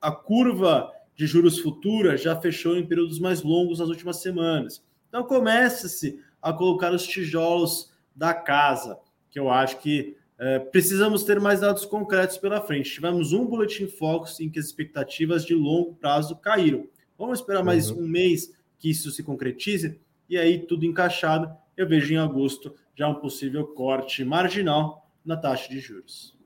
[0.00, 4.82] a curva de juros futura já fechou em períodos mais longos nas últimas semanas.
[5.08, 8.98] Então começa-se a colocar os tijolos da casa,
[9.30, 12.90] que eu acho que é, precisamos ter mais dados concretos pela frente.
[12.90, 16.88] Tivemos um boletim Focus em que as expectativas de longo prazo caíram.
[17.16, 18.02] Vamos esperar mais uhum.
[18.02, 21.54] um mês que isso se concretize e aí tudo encaixado.
[21.76, 26.38] Eu vejo em agosto já um possível corte marginal na taxa de juros.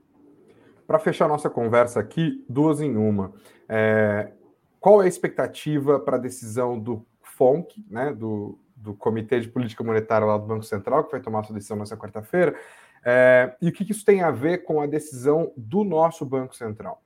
[0.87, 3.35] Para fechar nossa conversa aqui, duas em uma.
[3.69, 4.33] É,
[4.81, 9.85] qual é a expectativa para a decisão do FONC, né, do, do Comitê de Política
[9.85, 12.59] Monetária lá do Banco Central, que vai tomar sua decisão nessa quarta-feira?
[13.05, 16.57] É, e o que, que isso tem a ver com a decisão do nosso Banco
[16.57, 17.03] Central?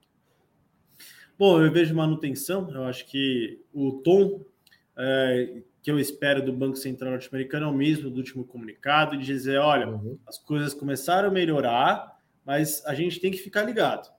[1.38, 2.70] Bom, eu vejo manutenção.
[2.70, 4.44] Eu acho que o tom
[4.96, 9.24] é, que eu espero do Banco Central norte-americano é o mesmo do último comunicado, de
[9.24, 10.18] dizer, olha, uhum.
[10.26, 14.12] as coisas começaram a melhorar, mas a gente tem que ficar ligado.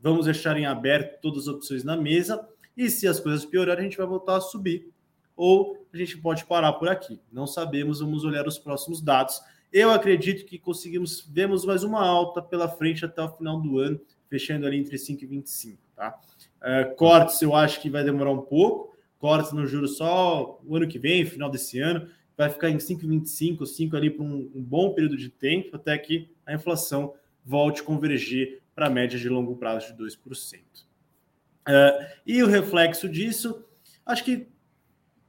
[0.00, 3.88] Vamos deixar em aberto todas as opções na mesa e se as coisas piorarem, a
[3.88, 4.92] gente vai voltar a subir.
[5.36, 7.20] Ou a gente pode parar por aqui.
[7.32, 9.40] Não sabemos, vamos olhar os próximos dados.
[9.72, 14.00] Eu acredito que conseguimos, vemos mais uma alta pela frente até o final do ano,
[14.28, 16.18] fechando ali entre 5 e 25, tá?
[16.62, 20.88] É, cortes eu acho que vai demorar um pouco, cortes no juro só o ano
[20.88, 24.94] que vem, final desse ano, vai ficar em 5,25, 5 ali por um, um bom
[24.94, 29.56] período de tempo, até que a inflação volte a convergir para a média de longo
[29.56, 30.60] prazo de 2%.
[31.68, 33.64] Uh, e o reflexo disso,
[34.06, 34.48] acho que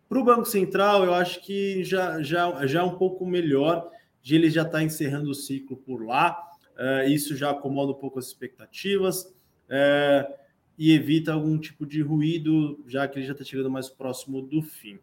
[0.07, 4.35] para o Banco Central, eu acho que já, já, já é um pouco melhor de
[4.35, 6.37] ele já estar tá encerrando o ciclo por lá.
[6.75, 10.33] Uh, isso já acomoda um pouco as expectativas uh,
[10.79, 14.61] e evita algum tipo de ruído, já que ele já está chegando mais próximo do
[14.61, 14.95] fim.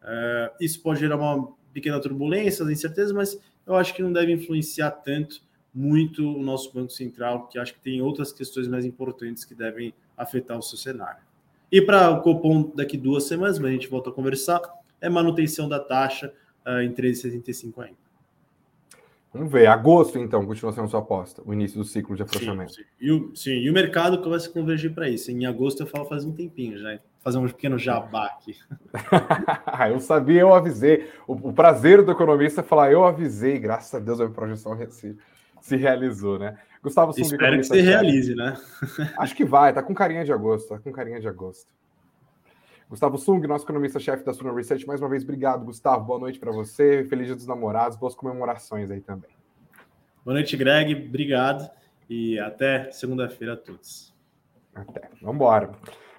[0.00, 3.36] Uh, isso pode gerar uma pequena turbulência, incerteza, mas
[3.66, 5.42] eu acho que não deve influenciar tanto
[5.74, 9.92] muito o nosso Banco Central, que acho que tem outras questões mais importantes que devem
[10.16, 11.20] afetar o seu cenário.
[11.72, 14.62] E para o Copom daqui duas semanas, mas a gente volta a conversar,
[15.00, 16.32] é manutenção da taxa
[16.64, 18.05] uh, em 13,75 ainda.
[19.36, 19.66] Vamos ver.
[19.66, 22.72] Agosto, então, continua sendo sua aposta, o início do ciclo de afrouxamento.
[22.72, 22.88] Sim, sim.
[23.00, 25.30] E, o, sim, e o mercado começa a convergir para isso.
[25.30, 26.98] Em agosto eu falo faz um tempinho já.
[27.20, 28.56] Fazer um pequeno jabá aqui.
[29.90, 31.10] eu sabia, eu avisei.
[31.26, 34.78] O, o, prazer do economista é falar, eu avisei, graças a Deus a minha projeção
[34.90, 35.16] se,
[35.60, 36.56] se realizou, né?
[36.82, 38.56] Gustavo Sung, Espero que se realize, né?
[39.18, 41.66] Acho que vai, tá com carinha de agosto, tá com carinha de agosto.
[42.88, 46.04] Gustavo Sung, nosso economista-chefe da Suno Research, mais uma vez, obrigado, Gustavo.
[46.04, 47.04] Boa noite para você.
[47.04, 49.30] Feliz Dia dos Namorados, boas comemorações aí também.
[50.24, 51.06] Boa noite, Greg.
[51.08, 51.68] Obrigado.
[52.08, 54.14] E até segunda-feira a todos.
[54.72, 55.08] Até.
[55.20, 55.72] Vamos embora.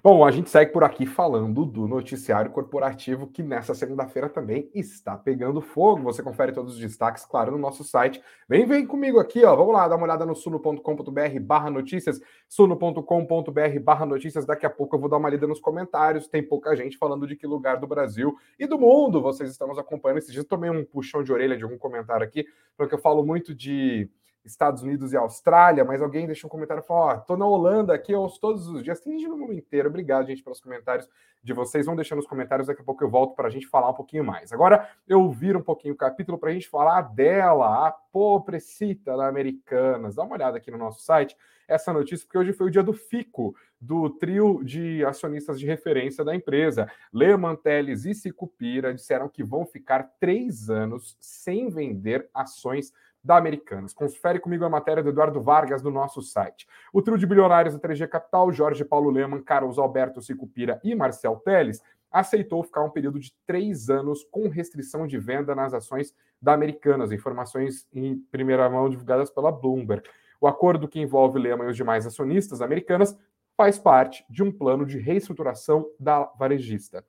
[0.09, 5.17] Bom, a gente segue por aqui falando do noticiário corporativo que nessa segunda-feira também está
[5.17, 6.03] pegando fogo.
[6.03, 8.23] Você confere todos os destaques, claro, no nosso site.
[8.47, 9.53] Vem, vem comigo aqui, ó.
[9.53, 14.45] Vamos lá, dar uma olhada no suno.com.br barra notícias, suno.com.br barra notícias.
[14.45, 16.25] Daqui a pouco eu vou dar uma lida nos comentários.
[16.25, 19.77] Tem pouca gente falando de que lugar do Brasil e do mundo vocês estão nos
[19.77, 20.19] acompanhando.
[20.19, 22.45] Esses dias eu tomei um puxão de orelha de algum comentário aqui,
[22.77, 24.09] porque eu falo muito de
[24.51, 27.45] Estados Unidos e Austrália, mas alguém deixou um comentário e falou: Ó, oh, tô na
[27.45, 28.99] Holanda aqui ouço todos os dias.
[28.99, 29.89] Tem gente no mundo inteiro.
[29.89, 31.07] Obrigado, gente, pelos comentários
[31.43, 31.85] de vocês.
[31.85, 34.23] Vão deixando os comentários, daqui a pouco eu volto para a gente falar um pouquinho
[34.23, 34.51] mais.
[34.51, 39.27] Agora eu viro um pouquinho o capítulo para a gente falar dela, a pobrecita da
[39.27, 40.15] Americanas.
[40.15, 41.35] Dá uma olhada aqui no nosso site
[41.67, 46.23] essa notícia, porque hoje foi o dia do FICO, do trio de acionistas de referência
[46.23, 46.89] da empresa.
[47.13, 53.93] Lehman, Teles e Sicupira disseram que vão ficar três anos sem vender ações da Americanas.
[53.93, 56.67] Confere comigo a matéria do Eduardo Vargas no nosso site.
[56.93, 61.35] O trio de bilionários da 3G Capital, Jorge Paulo Leman, Carlos Alberto Sicupira e Marcel
[61.37, 66.53] Teles, aceitou ficar um período de três anos com restrição de venda nas ações da
[66.53, 70.07] Americanas, informações em primeira mão divulgadas pela Bloomberg.
[70.39, 73.17] O acordo que envolve Lehman e os demais acionistas americanas
[73.55, 77.03] faz parte de um plano de reestruturação da varejista.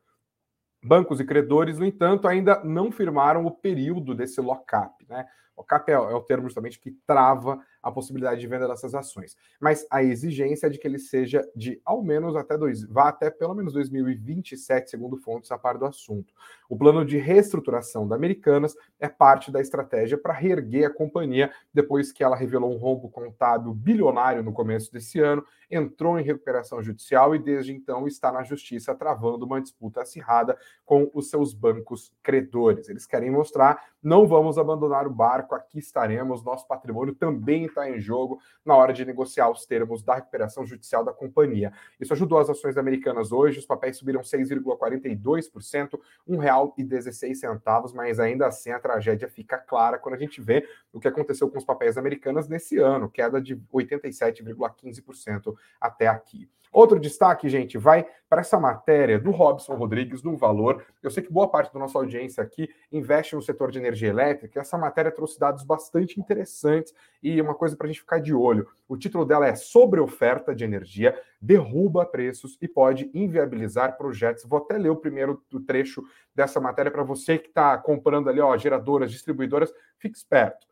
[0.83, 5.05] Bancos e credores, no entanto, ainda não firmaram o período desse lock-up.
[5.09, 5.27] Né?
[5.59, 9.37] O cap é, é o termo justamente que trava a possibilidade de venda dessas ações.
[9.61, 13.31] Mas a exigência é de que ele seja de ao menos até dois, vá até
[13.31, 16.33] pelo menos 2027, segundo fontes a par do assunto.
[16.69, 22.13] O plano de reestruturação da Americanas é parte da estratégia para reerguer a companhia depois
[22.13, 27.35] que ela revelou um rombo contábil bilionário no começo desse ano, entrou em recuperação judicial
[27.35, 32.89] e desde então está na justiça travando uma disputa acirrada com os seus bancos credores.
[32.89, 38.01] Eles querem mostrar: não vamos abandonar o barco, aqui estaremos, nosso patrimônio também está em
[38.01, 41.73] jogo na hora de negociar os termos da recuperação judicial da companhia.
[42.01, 48.71] Isso ajudou as ações americanas hoje, os papéis subiram 6,42%, R$ 1,16, mas ainda assim
[48.71, 52.49] a tragédia fica clara quando a gente vê o que aconteceu com os papéis americanos
[52.49, 56.49] nesse ano, queda de 87,15% até aqui.
[56.73, 60.85] Outro destaque, gente, vai para essa matéria do Robson Rodrigues no Valor.
[61.03, 64.61] Eu sei que boa parte da nossa audiência aqui investe no setor de energia elétrica.
[64.61, 68.69] Essa matéria trouxe dados bastante interessantes e uma coisa para a gente ficar de olho.
[68.87, 74.45] O título dela é Sobre oferta de energia, derruba preços e pode inviabilizar projetos.
[74.45, 76.03] Vou até ler o primeiro trecho
[76.35, 80.67] dessa matéria para você que está comprando ali, ó, geradoras, distribuidoras, fique esperto.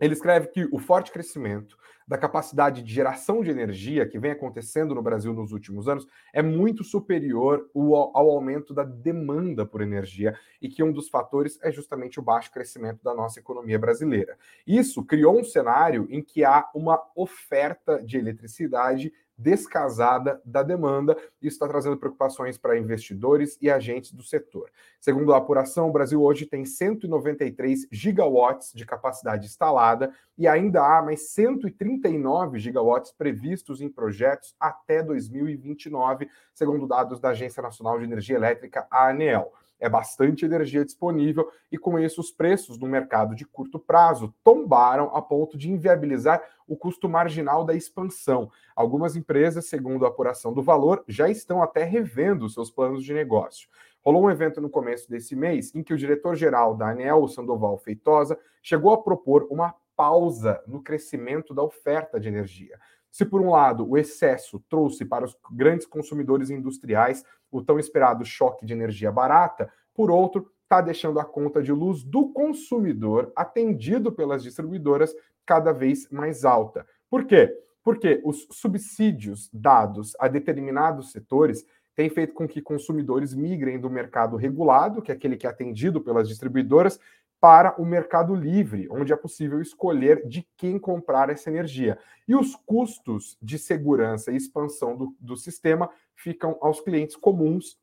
[0.00, 4.94] Ele escreve que o forte crescimento da capacidade de geração de energia que vem acontecendo
[4.94, 10.68] no Brasil nos últimos anos é muito superior ao aumento da demanda por energia e
[10.68, 14.38] que um dos fatores é justamente o baixo crescimento da nossa economia brasileira.
[14.66, 21.16] Isso criou um cenário em que há uma oferta de eletricidade descasada da demanda.
[21.40, 24.68] Isso está trazendo preocupações para investidores e agentes do setor.
[25.00, 31.00] Segundo a apuração, o Brasil hoje tem 193 gigawatts de capacidade instalada e ainda há
[31.00, 38.36] mais 139 gigawatts previstos em projetos até 2029, segundo dados da Agência Nacional de Energia
[38.36, 43.44] Elétrica, a ANEEL é bastante energia disponível e com isso os preços no mercado de
[43.44, 48.50] curto prazo tombaram a ponto de inviabilizar o custo marginal da expansão.
[48.74, 53.68] Algumas empresas, segundo a apuração do valor, já estão até revendo seus planos de negócio.
[54.04, 58.38] Rolou um evento no começo desse mês em que o diretor-geral da ANEL, Sandoval Feitosa,
[58.62, 62.78] chegou a propor uma pausa no crescimento da oferta de energia.
[63.10, 68.24] Se, por um lado, o excesso trouxe para os grandes consumidores industriais o tão esperado
[68.24, 74.12] choque de energia barata, por outro, está deixando a conta de luz do consumidor, atendido
[74.12, 75.14] pelas distribuidoras,
[75.46, 76.86] cada vez mais alta.
[77.08, 77.50] Por quê?
[77.82, 81.64] Porque os subsídios dados a determinados setores
[81.96, 86.00] têm feito com que consumidores migrem do mercado regulado, que é aquele que é atendido
[86.00, 87.00] pelas distribuidoras,
[87.40, 91.98] para o mercado livre, onde é possível escolher de quem comprar essa energia.
[92.26, 97.78] E os custos de segurança e expansão do, do sistema ficam aos clientes comuns,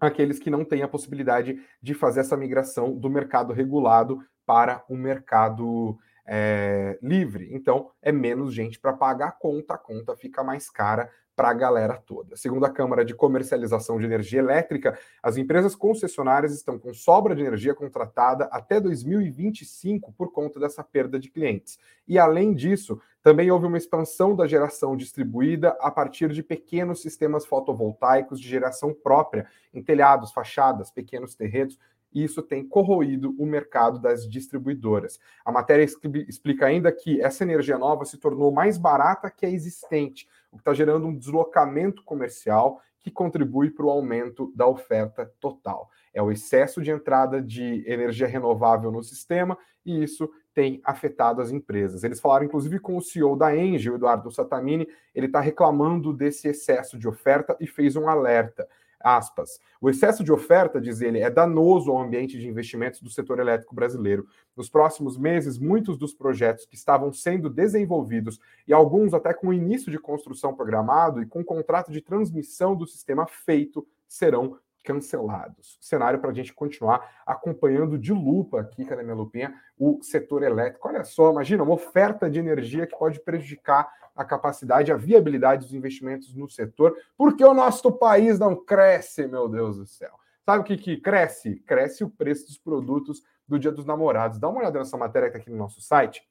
[0.00, 4.96] aqueles que não têm a possibilidade de fazer essa migração do mercado regulado para o
[4.96, 7.48] mercado é, livre.
[7.52, 11.54] Então, é menos gente para pagar a conta, a conta fica mais cara para a
[11.54, 12.34] galera toda.
[12.34, 17.42] Segundo a Câmara de Comercialização de Energia Elétrica, as empresas concessionárias estão com sobra de
[17.42, 21.78] energia contratada até 2025 por conta dessa perda de clientes.
[22.08, 27.46] E além disso, também houve uma expansão da geração distribuída a partir de pequenos sistemas
[27.46, 31.78] fotovoltaicos de geração própria, em telhados, fachadas, pequenos terrenos,
[32.12, 35.20] e isso tem corroído o mercado das distribuidoras.
[35.44, 35.84] A matéria
[36.26, 40.62] explica ainda que essa energia nova se tornou mais barata que a existente, o que
[40.62, 45.88] está gerando um deslocamento comercial que contribui para o aumento da oferta total.
[46.12, 51.50] É o excesso de entrada de energia renovável no sistema e isso tem afetado as
[51.50, 52.02] empresas.
[52.02, 56.48] Eles falaram, inclusive, com o CEO da Engie, o Eduardo Satamini, ele está reclamando desse
[56.48, 58.68] excesso de oferta e fez um alerta.
[59.00, 59.60] Aspas.
[59.80, 63.74] O excesso de oferta, diz ele, é danoso ao ambiente de investimentos do setor elétrico
[63.74, 64.26] brasileiro.
[64.56, 69.90] Nos próximos meses, muitos dos projetos que estavam sendo desenvolvidos e alguns até com início
[69.90, 75.78] de construção programado e com contrato de transmissão do sistema feito serão cancelados.
[75.80, 80.88] Cenário para a gente continuar acompanhando de lupa aqui, cadê minha lupinha, o setor elétrico.
[80.88, 85.74] Olha só, imagina uma oferta de energia que pode prejudicar a capacidade, a viabilidade dos
[85.74, 90.12] investimentos no setor, porque o nosso país não cresce, meu Deus do céu.
[90.44, 91.56] Sabe o que, que cresce?
[91.66, 94.38] Cresce o preço dos produtos do Dia dos Namorados.
[94.38, 96.22] Dá uma olhada nessa matéria que está aqui no nosso site.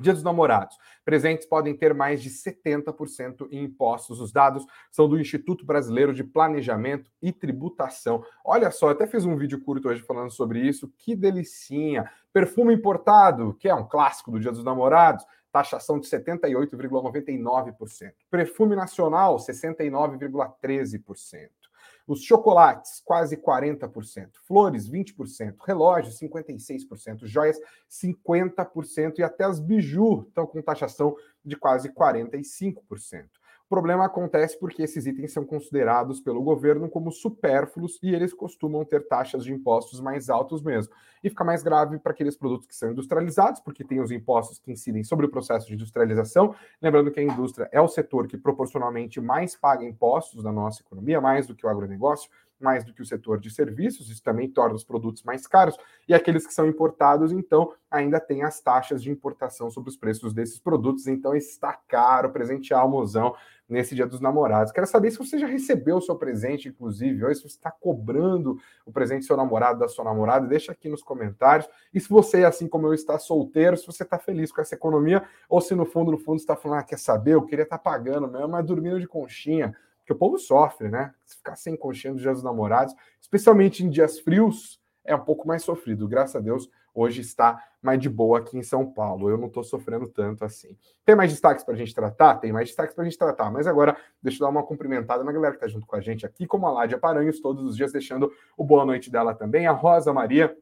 [0.00, 0.76] Dia dos Namorados.
[1.04, 4.20] Presentes podem ter mais de 70% em impostos.
[4.20, 8.22] Os dados são do Instituto Brasileiro de Planejamento e Tributação.
[8.44, 10.92] Olha só, até fiz um vídeo curto hoje falando sobre isso.
[10.98, 12.12] Que delicinha!
[12.32, 18.12] Perfume importado, que é um clássico do Dia dos Namorados, taxação de 78,99%.
[18.30, 21.65] Perfume nacional, 69,13%.
[22.06, 24.30] Os chocolates, quase 40%.
[24.46, 25.56] Flores, 20%.
[25.66, 27.26] Relógios, 56%.
[27.26, 27.58] Joias,
[27.90, 29.18] 50%.
[29.18, 33.28] E até as biju estão com taxação de quase 45%.
[33.66, 38.84] O problema acontece porque esses itens são considerados pelo governo como supérfluos e eles costumam
[38.84, 40.94] ter taxas de impostos mais altos mesmo.
[41.22, 44.70] E fica mais grave para aqueles produtos que são industrializados, porque tem os impostos que
[44.70, 46.54] incidem sobre o processo de industrialização.
[46.80, 51.20] Lembrando que a indústria é o setor que proporcionalmente mais paga impostos na nossa economia,
[51.20, 54.74] mais do que o agronegócio mais do que o setor de serviços, isso também torna
[54.74, 55.76] os produtos mais caros,
[56.08, 60.32] e aqueles que são importados, então, ainda tem as taxas de importação sobre os preços
[60.32, 63.34] desses produtos, então está caro presentear o mozão
[63.68, 64.72] nesse Dia dos Namorados.
[64.72, 68.58] Quero saber se você já recebeu o seu presente, inclusive, ou se você está cobrando
[68.84, 71.68] o presente do seu namorado, da sua namorada, deixa aqui nos comentários.
[71.92, 75.24] E se você, assim como eu, está solteiro, se você está feliz com essa economia,
[75.48, 77.82] ou se no fundo, no fundo, está falando, ah, quer saber, eu queria estar tá
[77.82, 79.74] pagando mesmo, mas dormindo de conchinha,
[80.06, 81.12] porque o povo sofre, né?
[81.24, 85.48] Se ficar sem conchinha dos dias dos namorados, especialmente em dias frios, é um pouco
[85.48, 86.06] mais sofrido.
[86.06, 89.28] Graças a Deus, hoje está mais de boa aqui em São Paulo.
[89.28, 90.76] Eu não estou sofrendo tanto assim.
[91.04, 92.36] Tem mais destaques para a gente tratar?
[92.36, 93.50] Tem mais destaques para a gente tratar.
[93.50, 96.24] Mas agora, deixa eu dar uma cumprimentada na galera que está junto com a gente
[96.24, 99.66] aqui, como a Ládia Paranhos, todos os dias, deixando o boa noite dela também.
[99.66, 100.56] A Rosa Maria,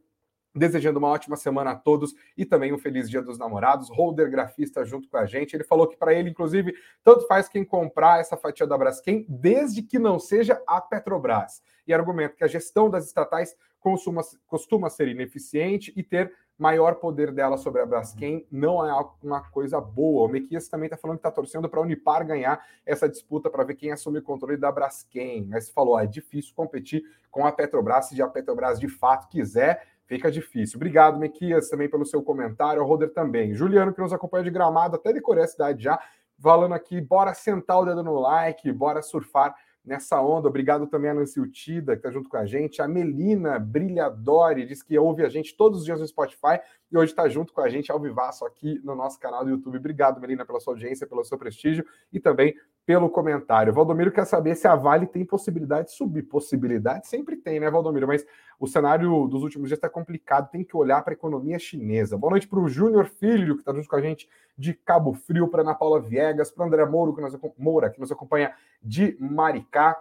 [0.54, 3.88] Desejando uma ótima semana a todos e também um feliz Dia dos Namorados.
[3.90, 5.54] Holder Grafista junto com a gente.
[5.54, 9.82] Ele falou que para ele, inclusive, tanto faz quem comprar essa fatia da Braskem, desde
[9.82, 11.62] que não seja a Petrobras.
[11.86, 17.32] E argumenta que a gestão das estatais consuma, costuma ser ineficiente e ter maior poder
[17.32, 18.92] dela sobre a Braskem não é
[19.22, 20.26] uma coisa boa.
[20.26, 23.64] O Mequias também está falando que está torcendo para a Unipar ganhar essa disputa para
[23.64, 25.46] ver quem assume o controle da Braskem.
[25.46, 29.93] Mas falou, ah, é difícil competir com a Petrobras se a Petrobras de fato quiser
[30.06, 30.76] fica difícil.
[30.76, 33.54] Obrigado, Mequias, também pelo seu comentário, o Roder também.
[33.54, 35.98] Juliano, que nos acompanha de gramado, até decorei a cidade já,
[36.40, 40.48] falando aqui, bora sentar o dedo no like, bora surfar nessa onda.
[40.48, 42.80] Obrigado também a Nancy Utida, que está junto com a gente.
[42.80, 46.58] A Melina Brilhadori diz que ouve a gente todos os dias no Spotify
[46.90, 49.76] e hoje está junto com a gente ao vivaço aqui no nosso canal do YouTube.
[49.76, 52.54] Obrigado, Melina, pela sua audiência, pelo seu prestígio e também
[52.86, 53.72] pelo comentário.
[53.72, 56.22] Valdomiro quer saber se a Vale tem possibilidade de subir.
[56.22, 58.06] Possibilidade sempre tem, né, Valdomiro?
[58.06, 58.26] Mas
[58.60, 62.18] o cenário dos últimos dias está complicado, tem que olhar para a economia chinesa.
[62.18, 65.48] Boa noite para o Júnior Filho, que está junto com a gente de Cabo Frio,
[65.48, 69.96] para Ana Paula Viegas, para André Moura que, nos, Moura, que nos acompanha de Maricá.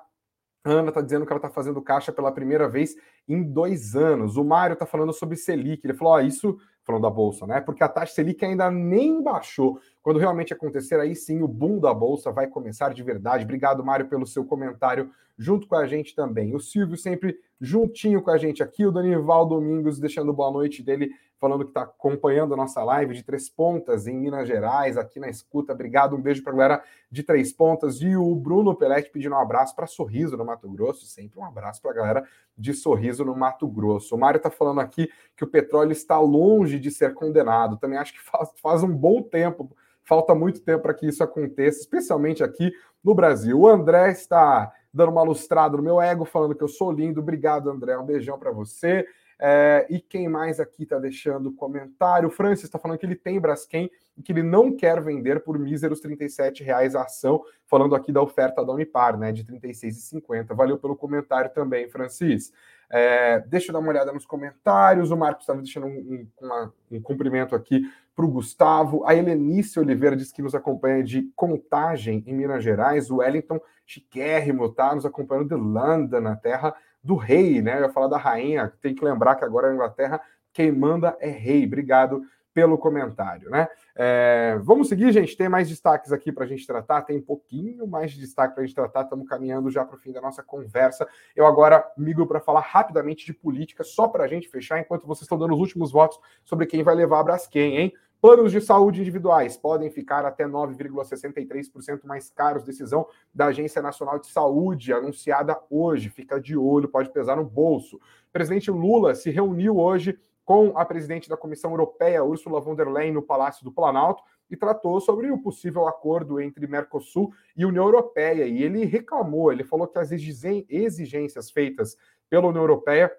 [0.65, 2.95] Ana está dizendo que ela está fazendo caixa pela primeira vez
[3.27, 4.38] em dois anos.
[4.38, 5.86] O Mário está falando sobre Selic.
[5.86, 7.61] Ele falou: ó, isso falando da bolsa, né?
[7.61, 9.79] Porque a taxa Selic ainda nem baixou.
[10.01, 13.43] Quando realmente acontecer, aí sim o boom da bolsa vai começar de verdade.
[13.43, 16.53] Obrigado, Mário, pelo seu comentário junto com a gente também.
[16.55, 21.11] O Silvio sempre juntinho com a gente aqui, o Danival Domingos deixando boa noite dele
[21.43, 25.27] falando que está acompanhando a nossa live de Três Pontas em Minas Gerais, aqui na
[25.27, 25.73] escuta.
[25.73, 28.01] Obrigado, um beijo para a galera de Três Pontas.
[28.01, 31.05] E o Bruno Pelete pedindo um abraço para Sorriso no Mato Grosso.
[31.05, 32.23] Sempre um abraço para a galera
[32.57, 34.15] de Sorriso no Mato Grosso.
[34.15, 37.75] O Mário está falando aqui que o petróleo está longe de ser condenado.
[37.75, 39.69] Também acho que faz, faz um bom tempo.
[40.01, 42.71] Falta muito tempo para que isso aconteça, especialmente aqui
[43.03, 43.59] no Brasil.
[43.59, 47.19] O André está dando uma lustrada no meu ego, falando que eu sou lindo.
[47.19, 47.97] Obrigado, André.
[47.97, 49.05] Um beijão para você.
[49.45, 52.29] É, e quem mais aqui está deixando comentário?
[52.29, 55.59] O Francis está falando que ele tem Braskem e que ele não quer vender por
[55.59, 56.15] míseros R$
[56.61, 60.55] reais a ação, falando aqui da oferta da Unipar, né, de R$ 36,50.
[60.55, 62.53] Valeu pelo comentário também, Francis.
[62.89, 65.11] É, deixa eu dar uma olhada nos comentários.
[65.11, 67.81] O Marcos estava deixando um, um, um cumprimento aqui
[68.15, 69.05] para o Gustavo.
[69.05, 73.11] A Helenice Oliveira diz que nos acompanha de Contagem, em Minas Gerais.
[73.11, 76.73] O Wellington Chiquérrimo está nos acompanhando de London, na terra
[77.04, 77.78] do rei, né?
[77.78, 80.22] Eu ia falar da rainha, tem que lembrar que agora na Inglaterra
[80.54, 81.66] quem manda é rei.
[81.66, 82.22] Obrigado
[82.54, 83.68] pelo comentário, né?
[83.95, 85.36] É, vamos seguir, gente.
[85.36, 87.01] Tem mais destaques aqui para a gente tratar.
[87.01, 89.01] Tem um pouquinho mais de destaque para a gente tratar.
[89.01, 91.08] Estamos caminhando já para o fim da nossa conversa.
[91.36, 95.24] Eu agora migro para falar rapidamente de política, só para a gente fechar, enquanto vocês
[95.24, 97.93] estão dando os últimos votos sobre quem vai levar a Braskem, hein?
[98.24, 102.63] Planos de saúde individuais podem ficar até 9,63% mais caros.
[102.63, 106.09] Decisão da Agência Nacional de Saúde, anunciada hoje.
[106.09, 107.97] Fica de olho, pode pesar no bolso.
[107.97, 112.88] O presidente Lula se reuniu hoje com a presidente da Comissão Europeia, Ursula von der
[112.88, 117.84] Leyen, no Palácio do Planalto e tratou sobre o possível acordo entre Mercosul e União
[117.84, 118.45] Europeia.
[118.45, 121.97] E ele reclamou, ele falou que as exigências feitas
[122.30, 123.11] pela União Europeia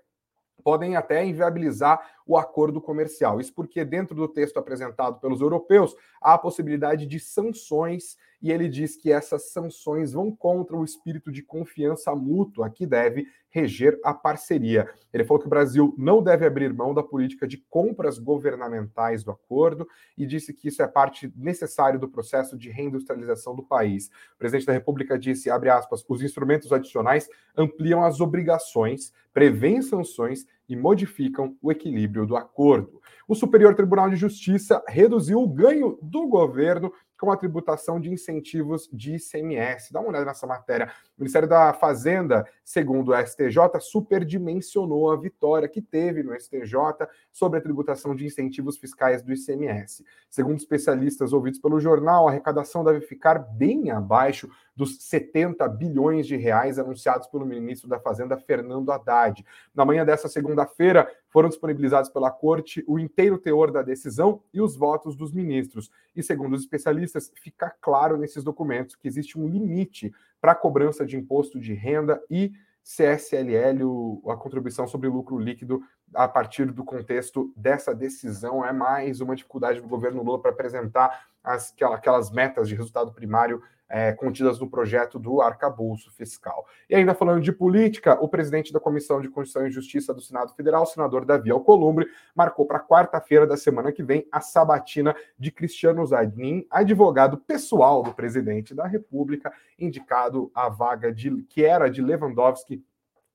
[0.64, 3.40] podem até inviabilizar o acordo comercial.
[3.40, 8.68] Isso porque, dentro do texto apresentado pelos europeus, há a possibilidade de sanções, e ele
[8.68, 14.12] diz que essas sanções vão contra o espírito de confiança mútua que deve reger a
[14.12, 14.90] parceria.
[15.12, 19.30] Ele falou que o Brasil não deve abrir mão da política de compras governamentais do
[19.30, 19.86] acordo
[20.18, 24.08] e disse que isso é parte necessária do processo de reindustrialização do país.
[24.34, 30.44] O presidente da República disse, abre aspas, os instrumentos adicionais ampliam as obrigações, prevêem sanções
[30.68, 33.00] e modificam o equilíbrio do acordo.
[33.28, 38.88] O Superior Tribunal de Justiça reduziu o ganho do governo com a tributação de incentivos
[38.92, 39.92] de ICMS.
[39.92, 40.92] Dá uma olhada nessa matéria.
[41.16, 47.60] O Ministério da Fazenda, segundo o STJ, superdimensionou a vitória que teve no STJ sobre
[47.60, 50.04] a tributação de incentivos fiscais do ICMS.
[50.28, 56.36] Segundo especialistas ouvidos pelo jornal, a arrecadação deve ficar bem abaixo dos 70 bilhões de
[56.36, 59.44] reais anunciados pelo ministro da Fazenda, Fernando Haddad.
[59.72, 64.76] Na manhã dessa segunda-feira, foram disponibilizados pela Corte o inteiro teor da decisão e os
[64.76, 65.90] votos dos ministros.
[66.14, 70.12] E, segundo os especialistas, fica claro nesses documentos que existe um limite
[70.44, 75.80] para cobrança de imposto de renda e CSLL, a contribuição sobre lucro líquido,
[76.12, 81.28] a partir do contexto dessa decisão, é mais uma dificuldade do governo Lula para apresentar
[81.42, 83.62] as, aquelas metas de resultado primário
[83.94, 86.66] é, contidas no projeto do arcabouço fiscal.
[86.90, 90.52] E ainda falando de política, o presidente da Comissão de Constituição e Justiça do Senado
[90.52, 96.04] Federal, senador Davi Alcolumbre, marcou para quarta-feira da semana que vem a sabatina de Cristiano
[96.04, 102.84] Zanin, advogado pessoal do presidente da República, indicado à vaga de que era de Lewandowski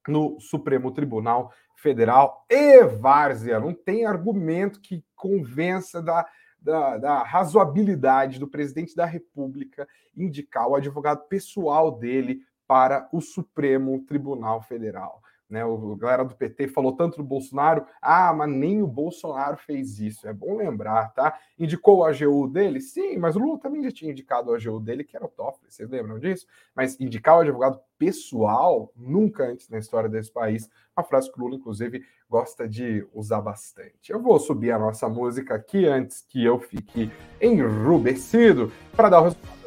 [0.10, 2.45] no Supremo Tribunal Federal.
[2.49, 6.28] E Várzea, não tem argumento que convença da
[6.62, 14.05] da, da, razoabilidade do presidente da República indicar o advogado pessoal dele para o Supremo
[14.05, 15.22] Tribunal Federal.
[15.50, 20.00] Né, o galera do PT falou tanto do Bolsonaro, ah, mas nem o Bolsonaro fez
[20.00, 20.28] isso.
[20.28, 21.39] É bom lembrar, tá?
[21.58, 22.80] Indicou o AGU dele?
[22.80, 25.72] Sim, mas o Lula também já tinha indicado o AGU dele, que era o Toffoli,
[25.72, 26.45] vocês lembram disso?
[26.76, 31.43] Mas indicar o advogado pessoal, nunca antes na história desse país, uma frase que o
[31.43, 34.12] Lula, inclusive, gosta de usar bastante.
[34.12, 39.24] Eu vou subir a nossa música aqui antes que eu fique enrubescido para dar o
[39.24, 39.60] resultado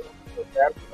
[0.53, 0.93] certo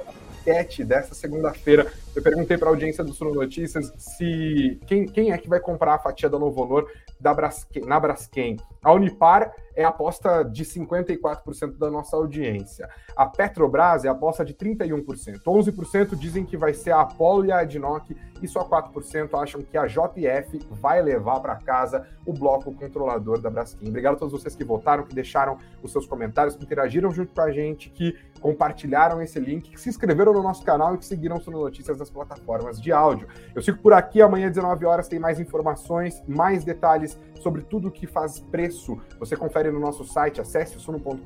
[0.49, 5.39] enquete dessa segunda-feira Eu perguntei para a audiência do Suno Notícias se quem, quem é
[5.39, 6.91] que vai comprar a fatia da Novo Honor
[7.21, 8.57] da Braskem, na Braskem.
[8.83, 12.89] A Unipar é a aposta de 54% da nossa audiência.
[13.17, 15.43] A Petrobras é a aposta de 31%.
[15.45, 18.11] 11% dizem que vai ser a Apollo e a Adnoc,
[18.43, 23.51] e só 4% acham que a JF vai levar para casa o bloco controlador da
[23.51, 23.89] Braskem.
[23.89, 27.41] Obrigado a todos vocês que votaram, que deixaram os seus comentários, que interagiram junto com
[27.41, 31.37] a gente, que compartilharam esse link, que se inscreveram no nosso canal e que seguiram
[31.37, 33.29] o Notícias plataformas de áudio.
[33.55, 38.07] Eu fico por aqui, amanhã, 19 horas, tem mais informações, mais detalhes sobre tudo que
[38.07, 38.99] faz preço.
[39.19, 41.23] Você confere no nosso site, acesse suno.com.br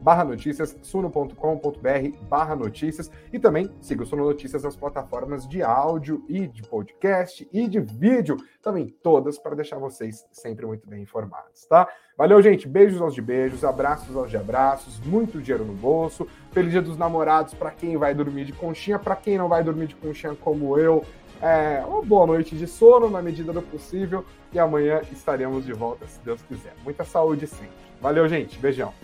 [0.00, 6.24] barra notícias, suno.com.br barra notícias e também siga o Suno Notícias nas plataformas de áudio
[6.28, 11.66] e de podcast e de vídeo, também todas para deixar vocês sempre muito bem informados,
[11.66, 11.88] tá?
[12.16, 12.66] Valeu, gente.
[12.66, 16.26] Beijos aos de beijos, abraços aos de abraços, muito dinheiro no bolso.
[16.56, 19.88] Feliz dia dos namorados para quem vai dormir de conchinha, para quem não vai dormir
[19.88, 21.04] de conchinha como eu.
[21.38, 26.06] É, uma boa noite de sono na medida do possível e amanhã estaremos de volta,
[26.06, 26.72] se Deus quiser.
[26.82, 27.68] Muita saúde sempre.
[28.00, 28.58] Valeu, gente.
[28.58, 28.94] Beijão.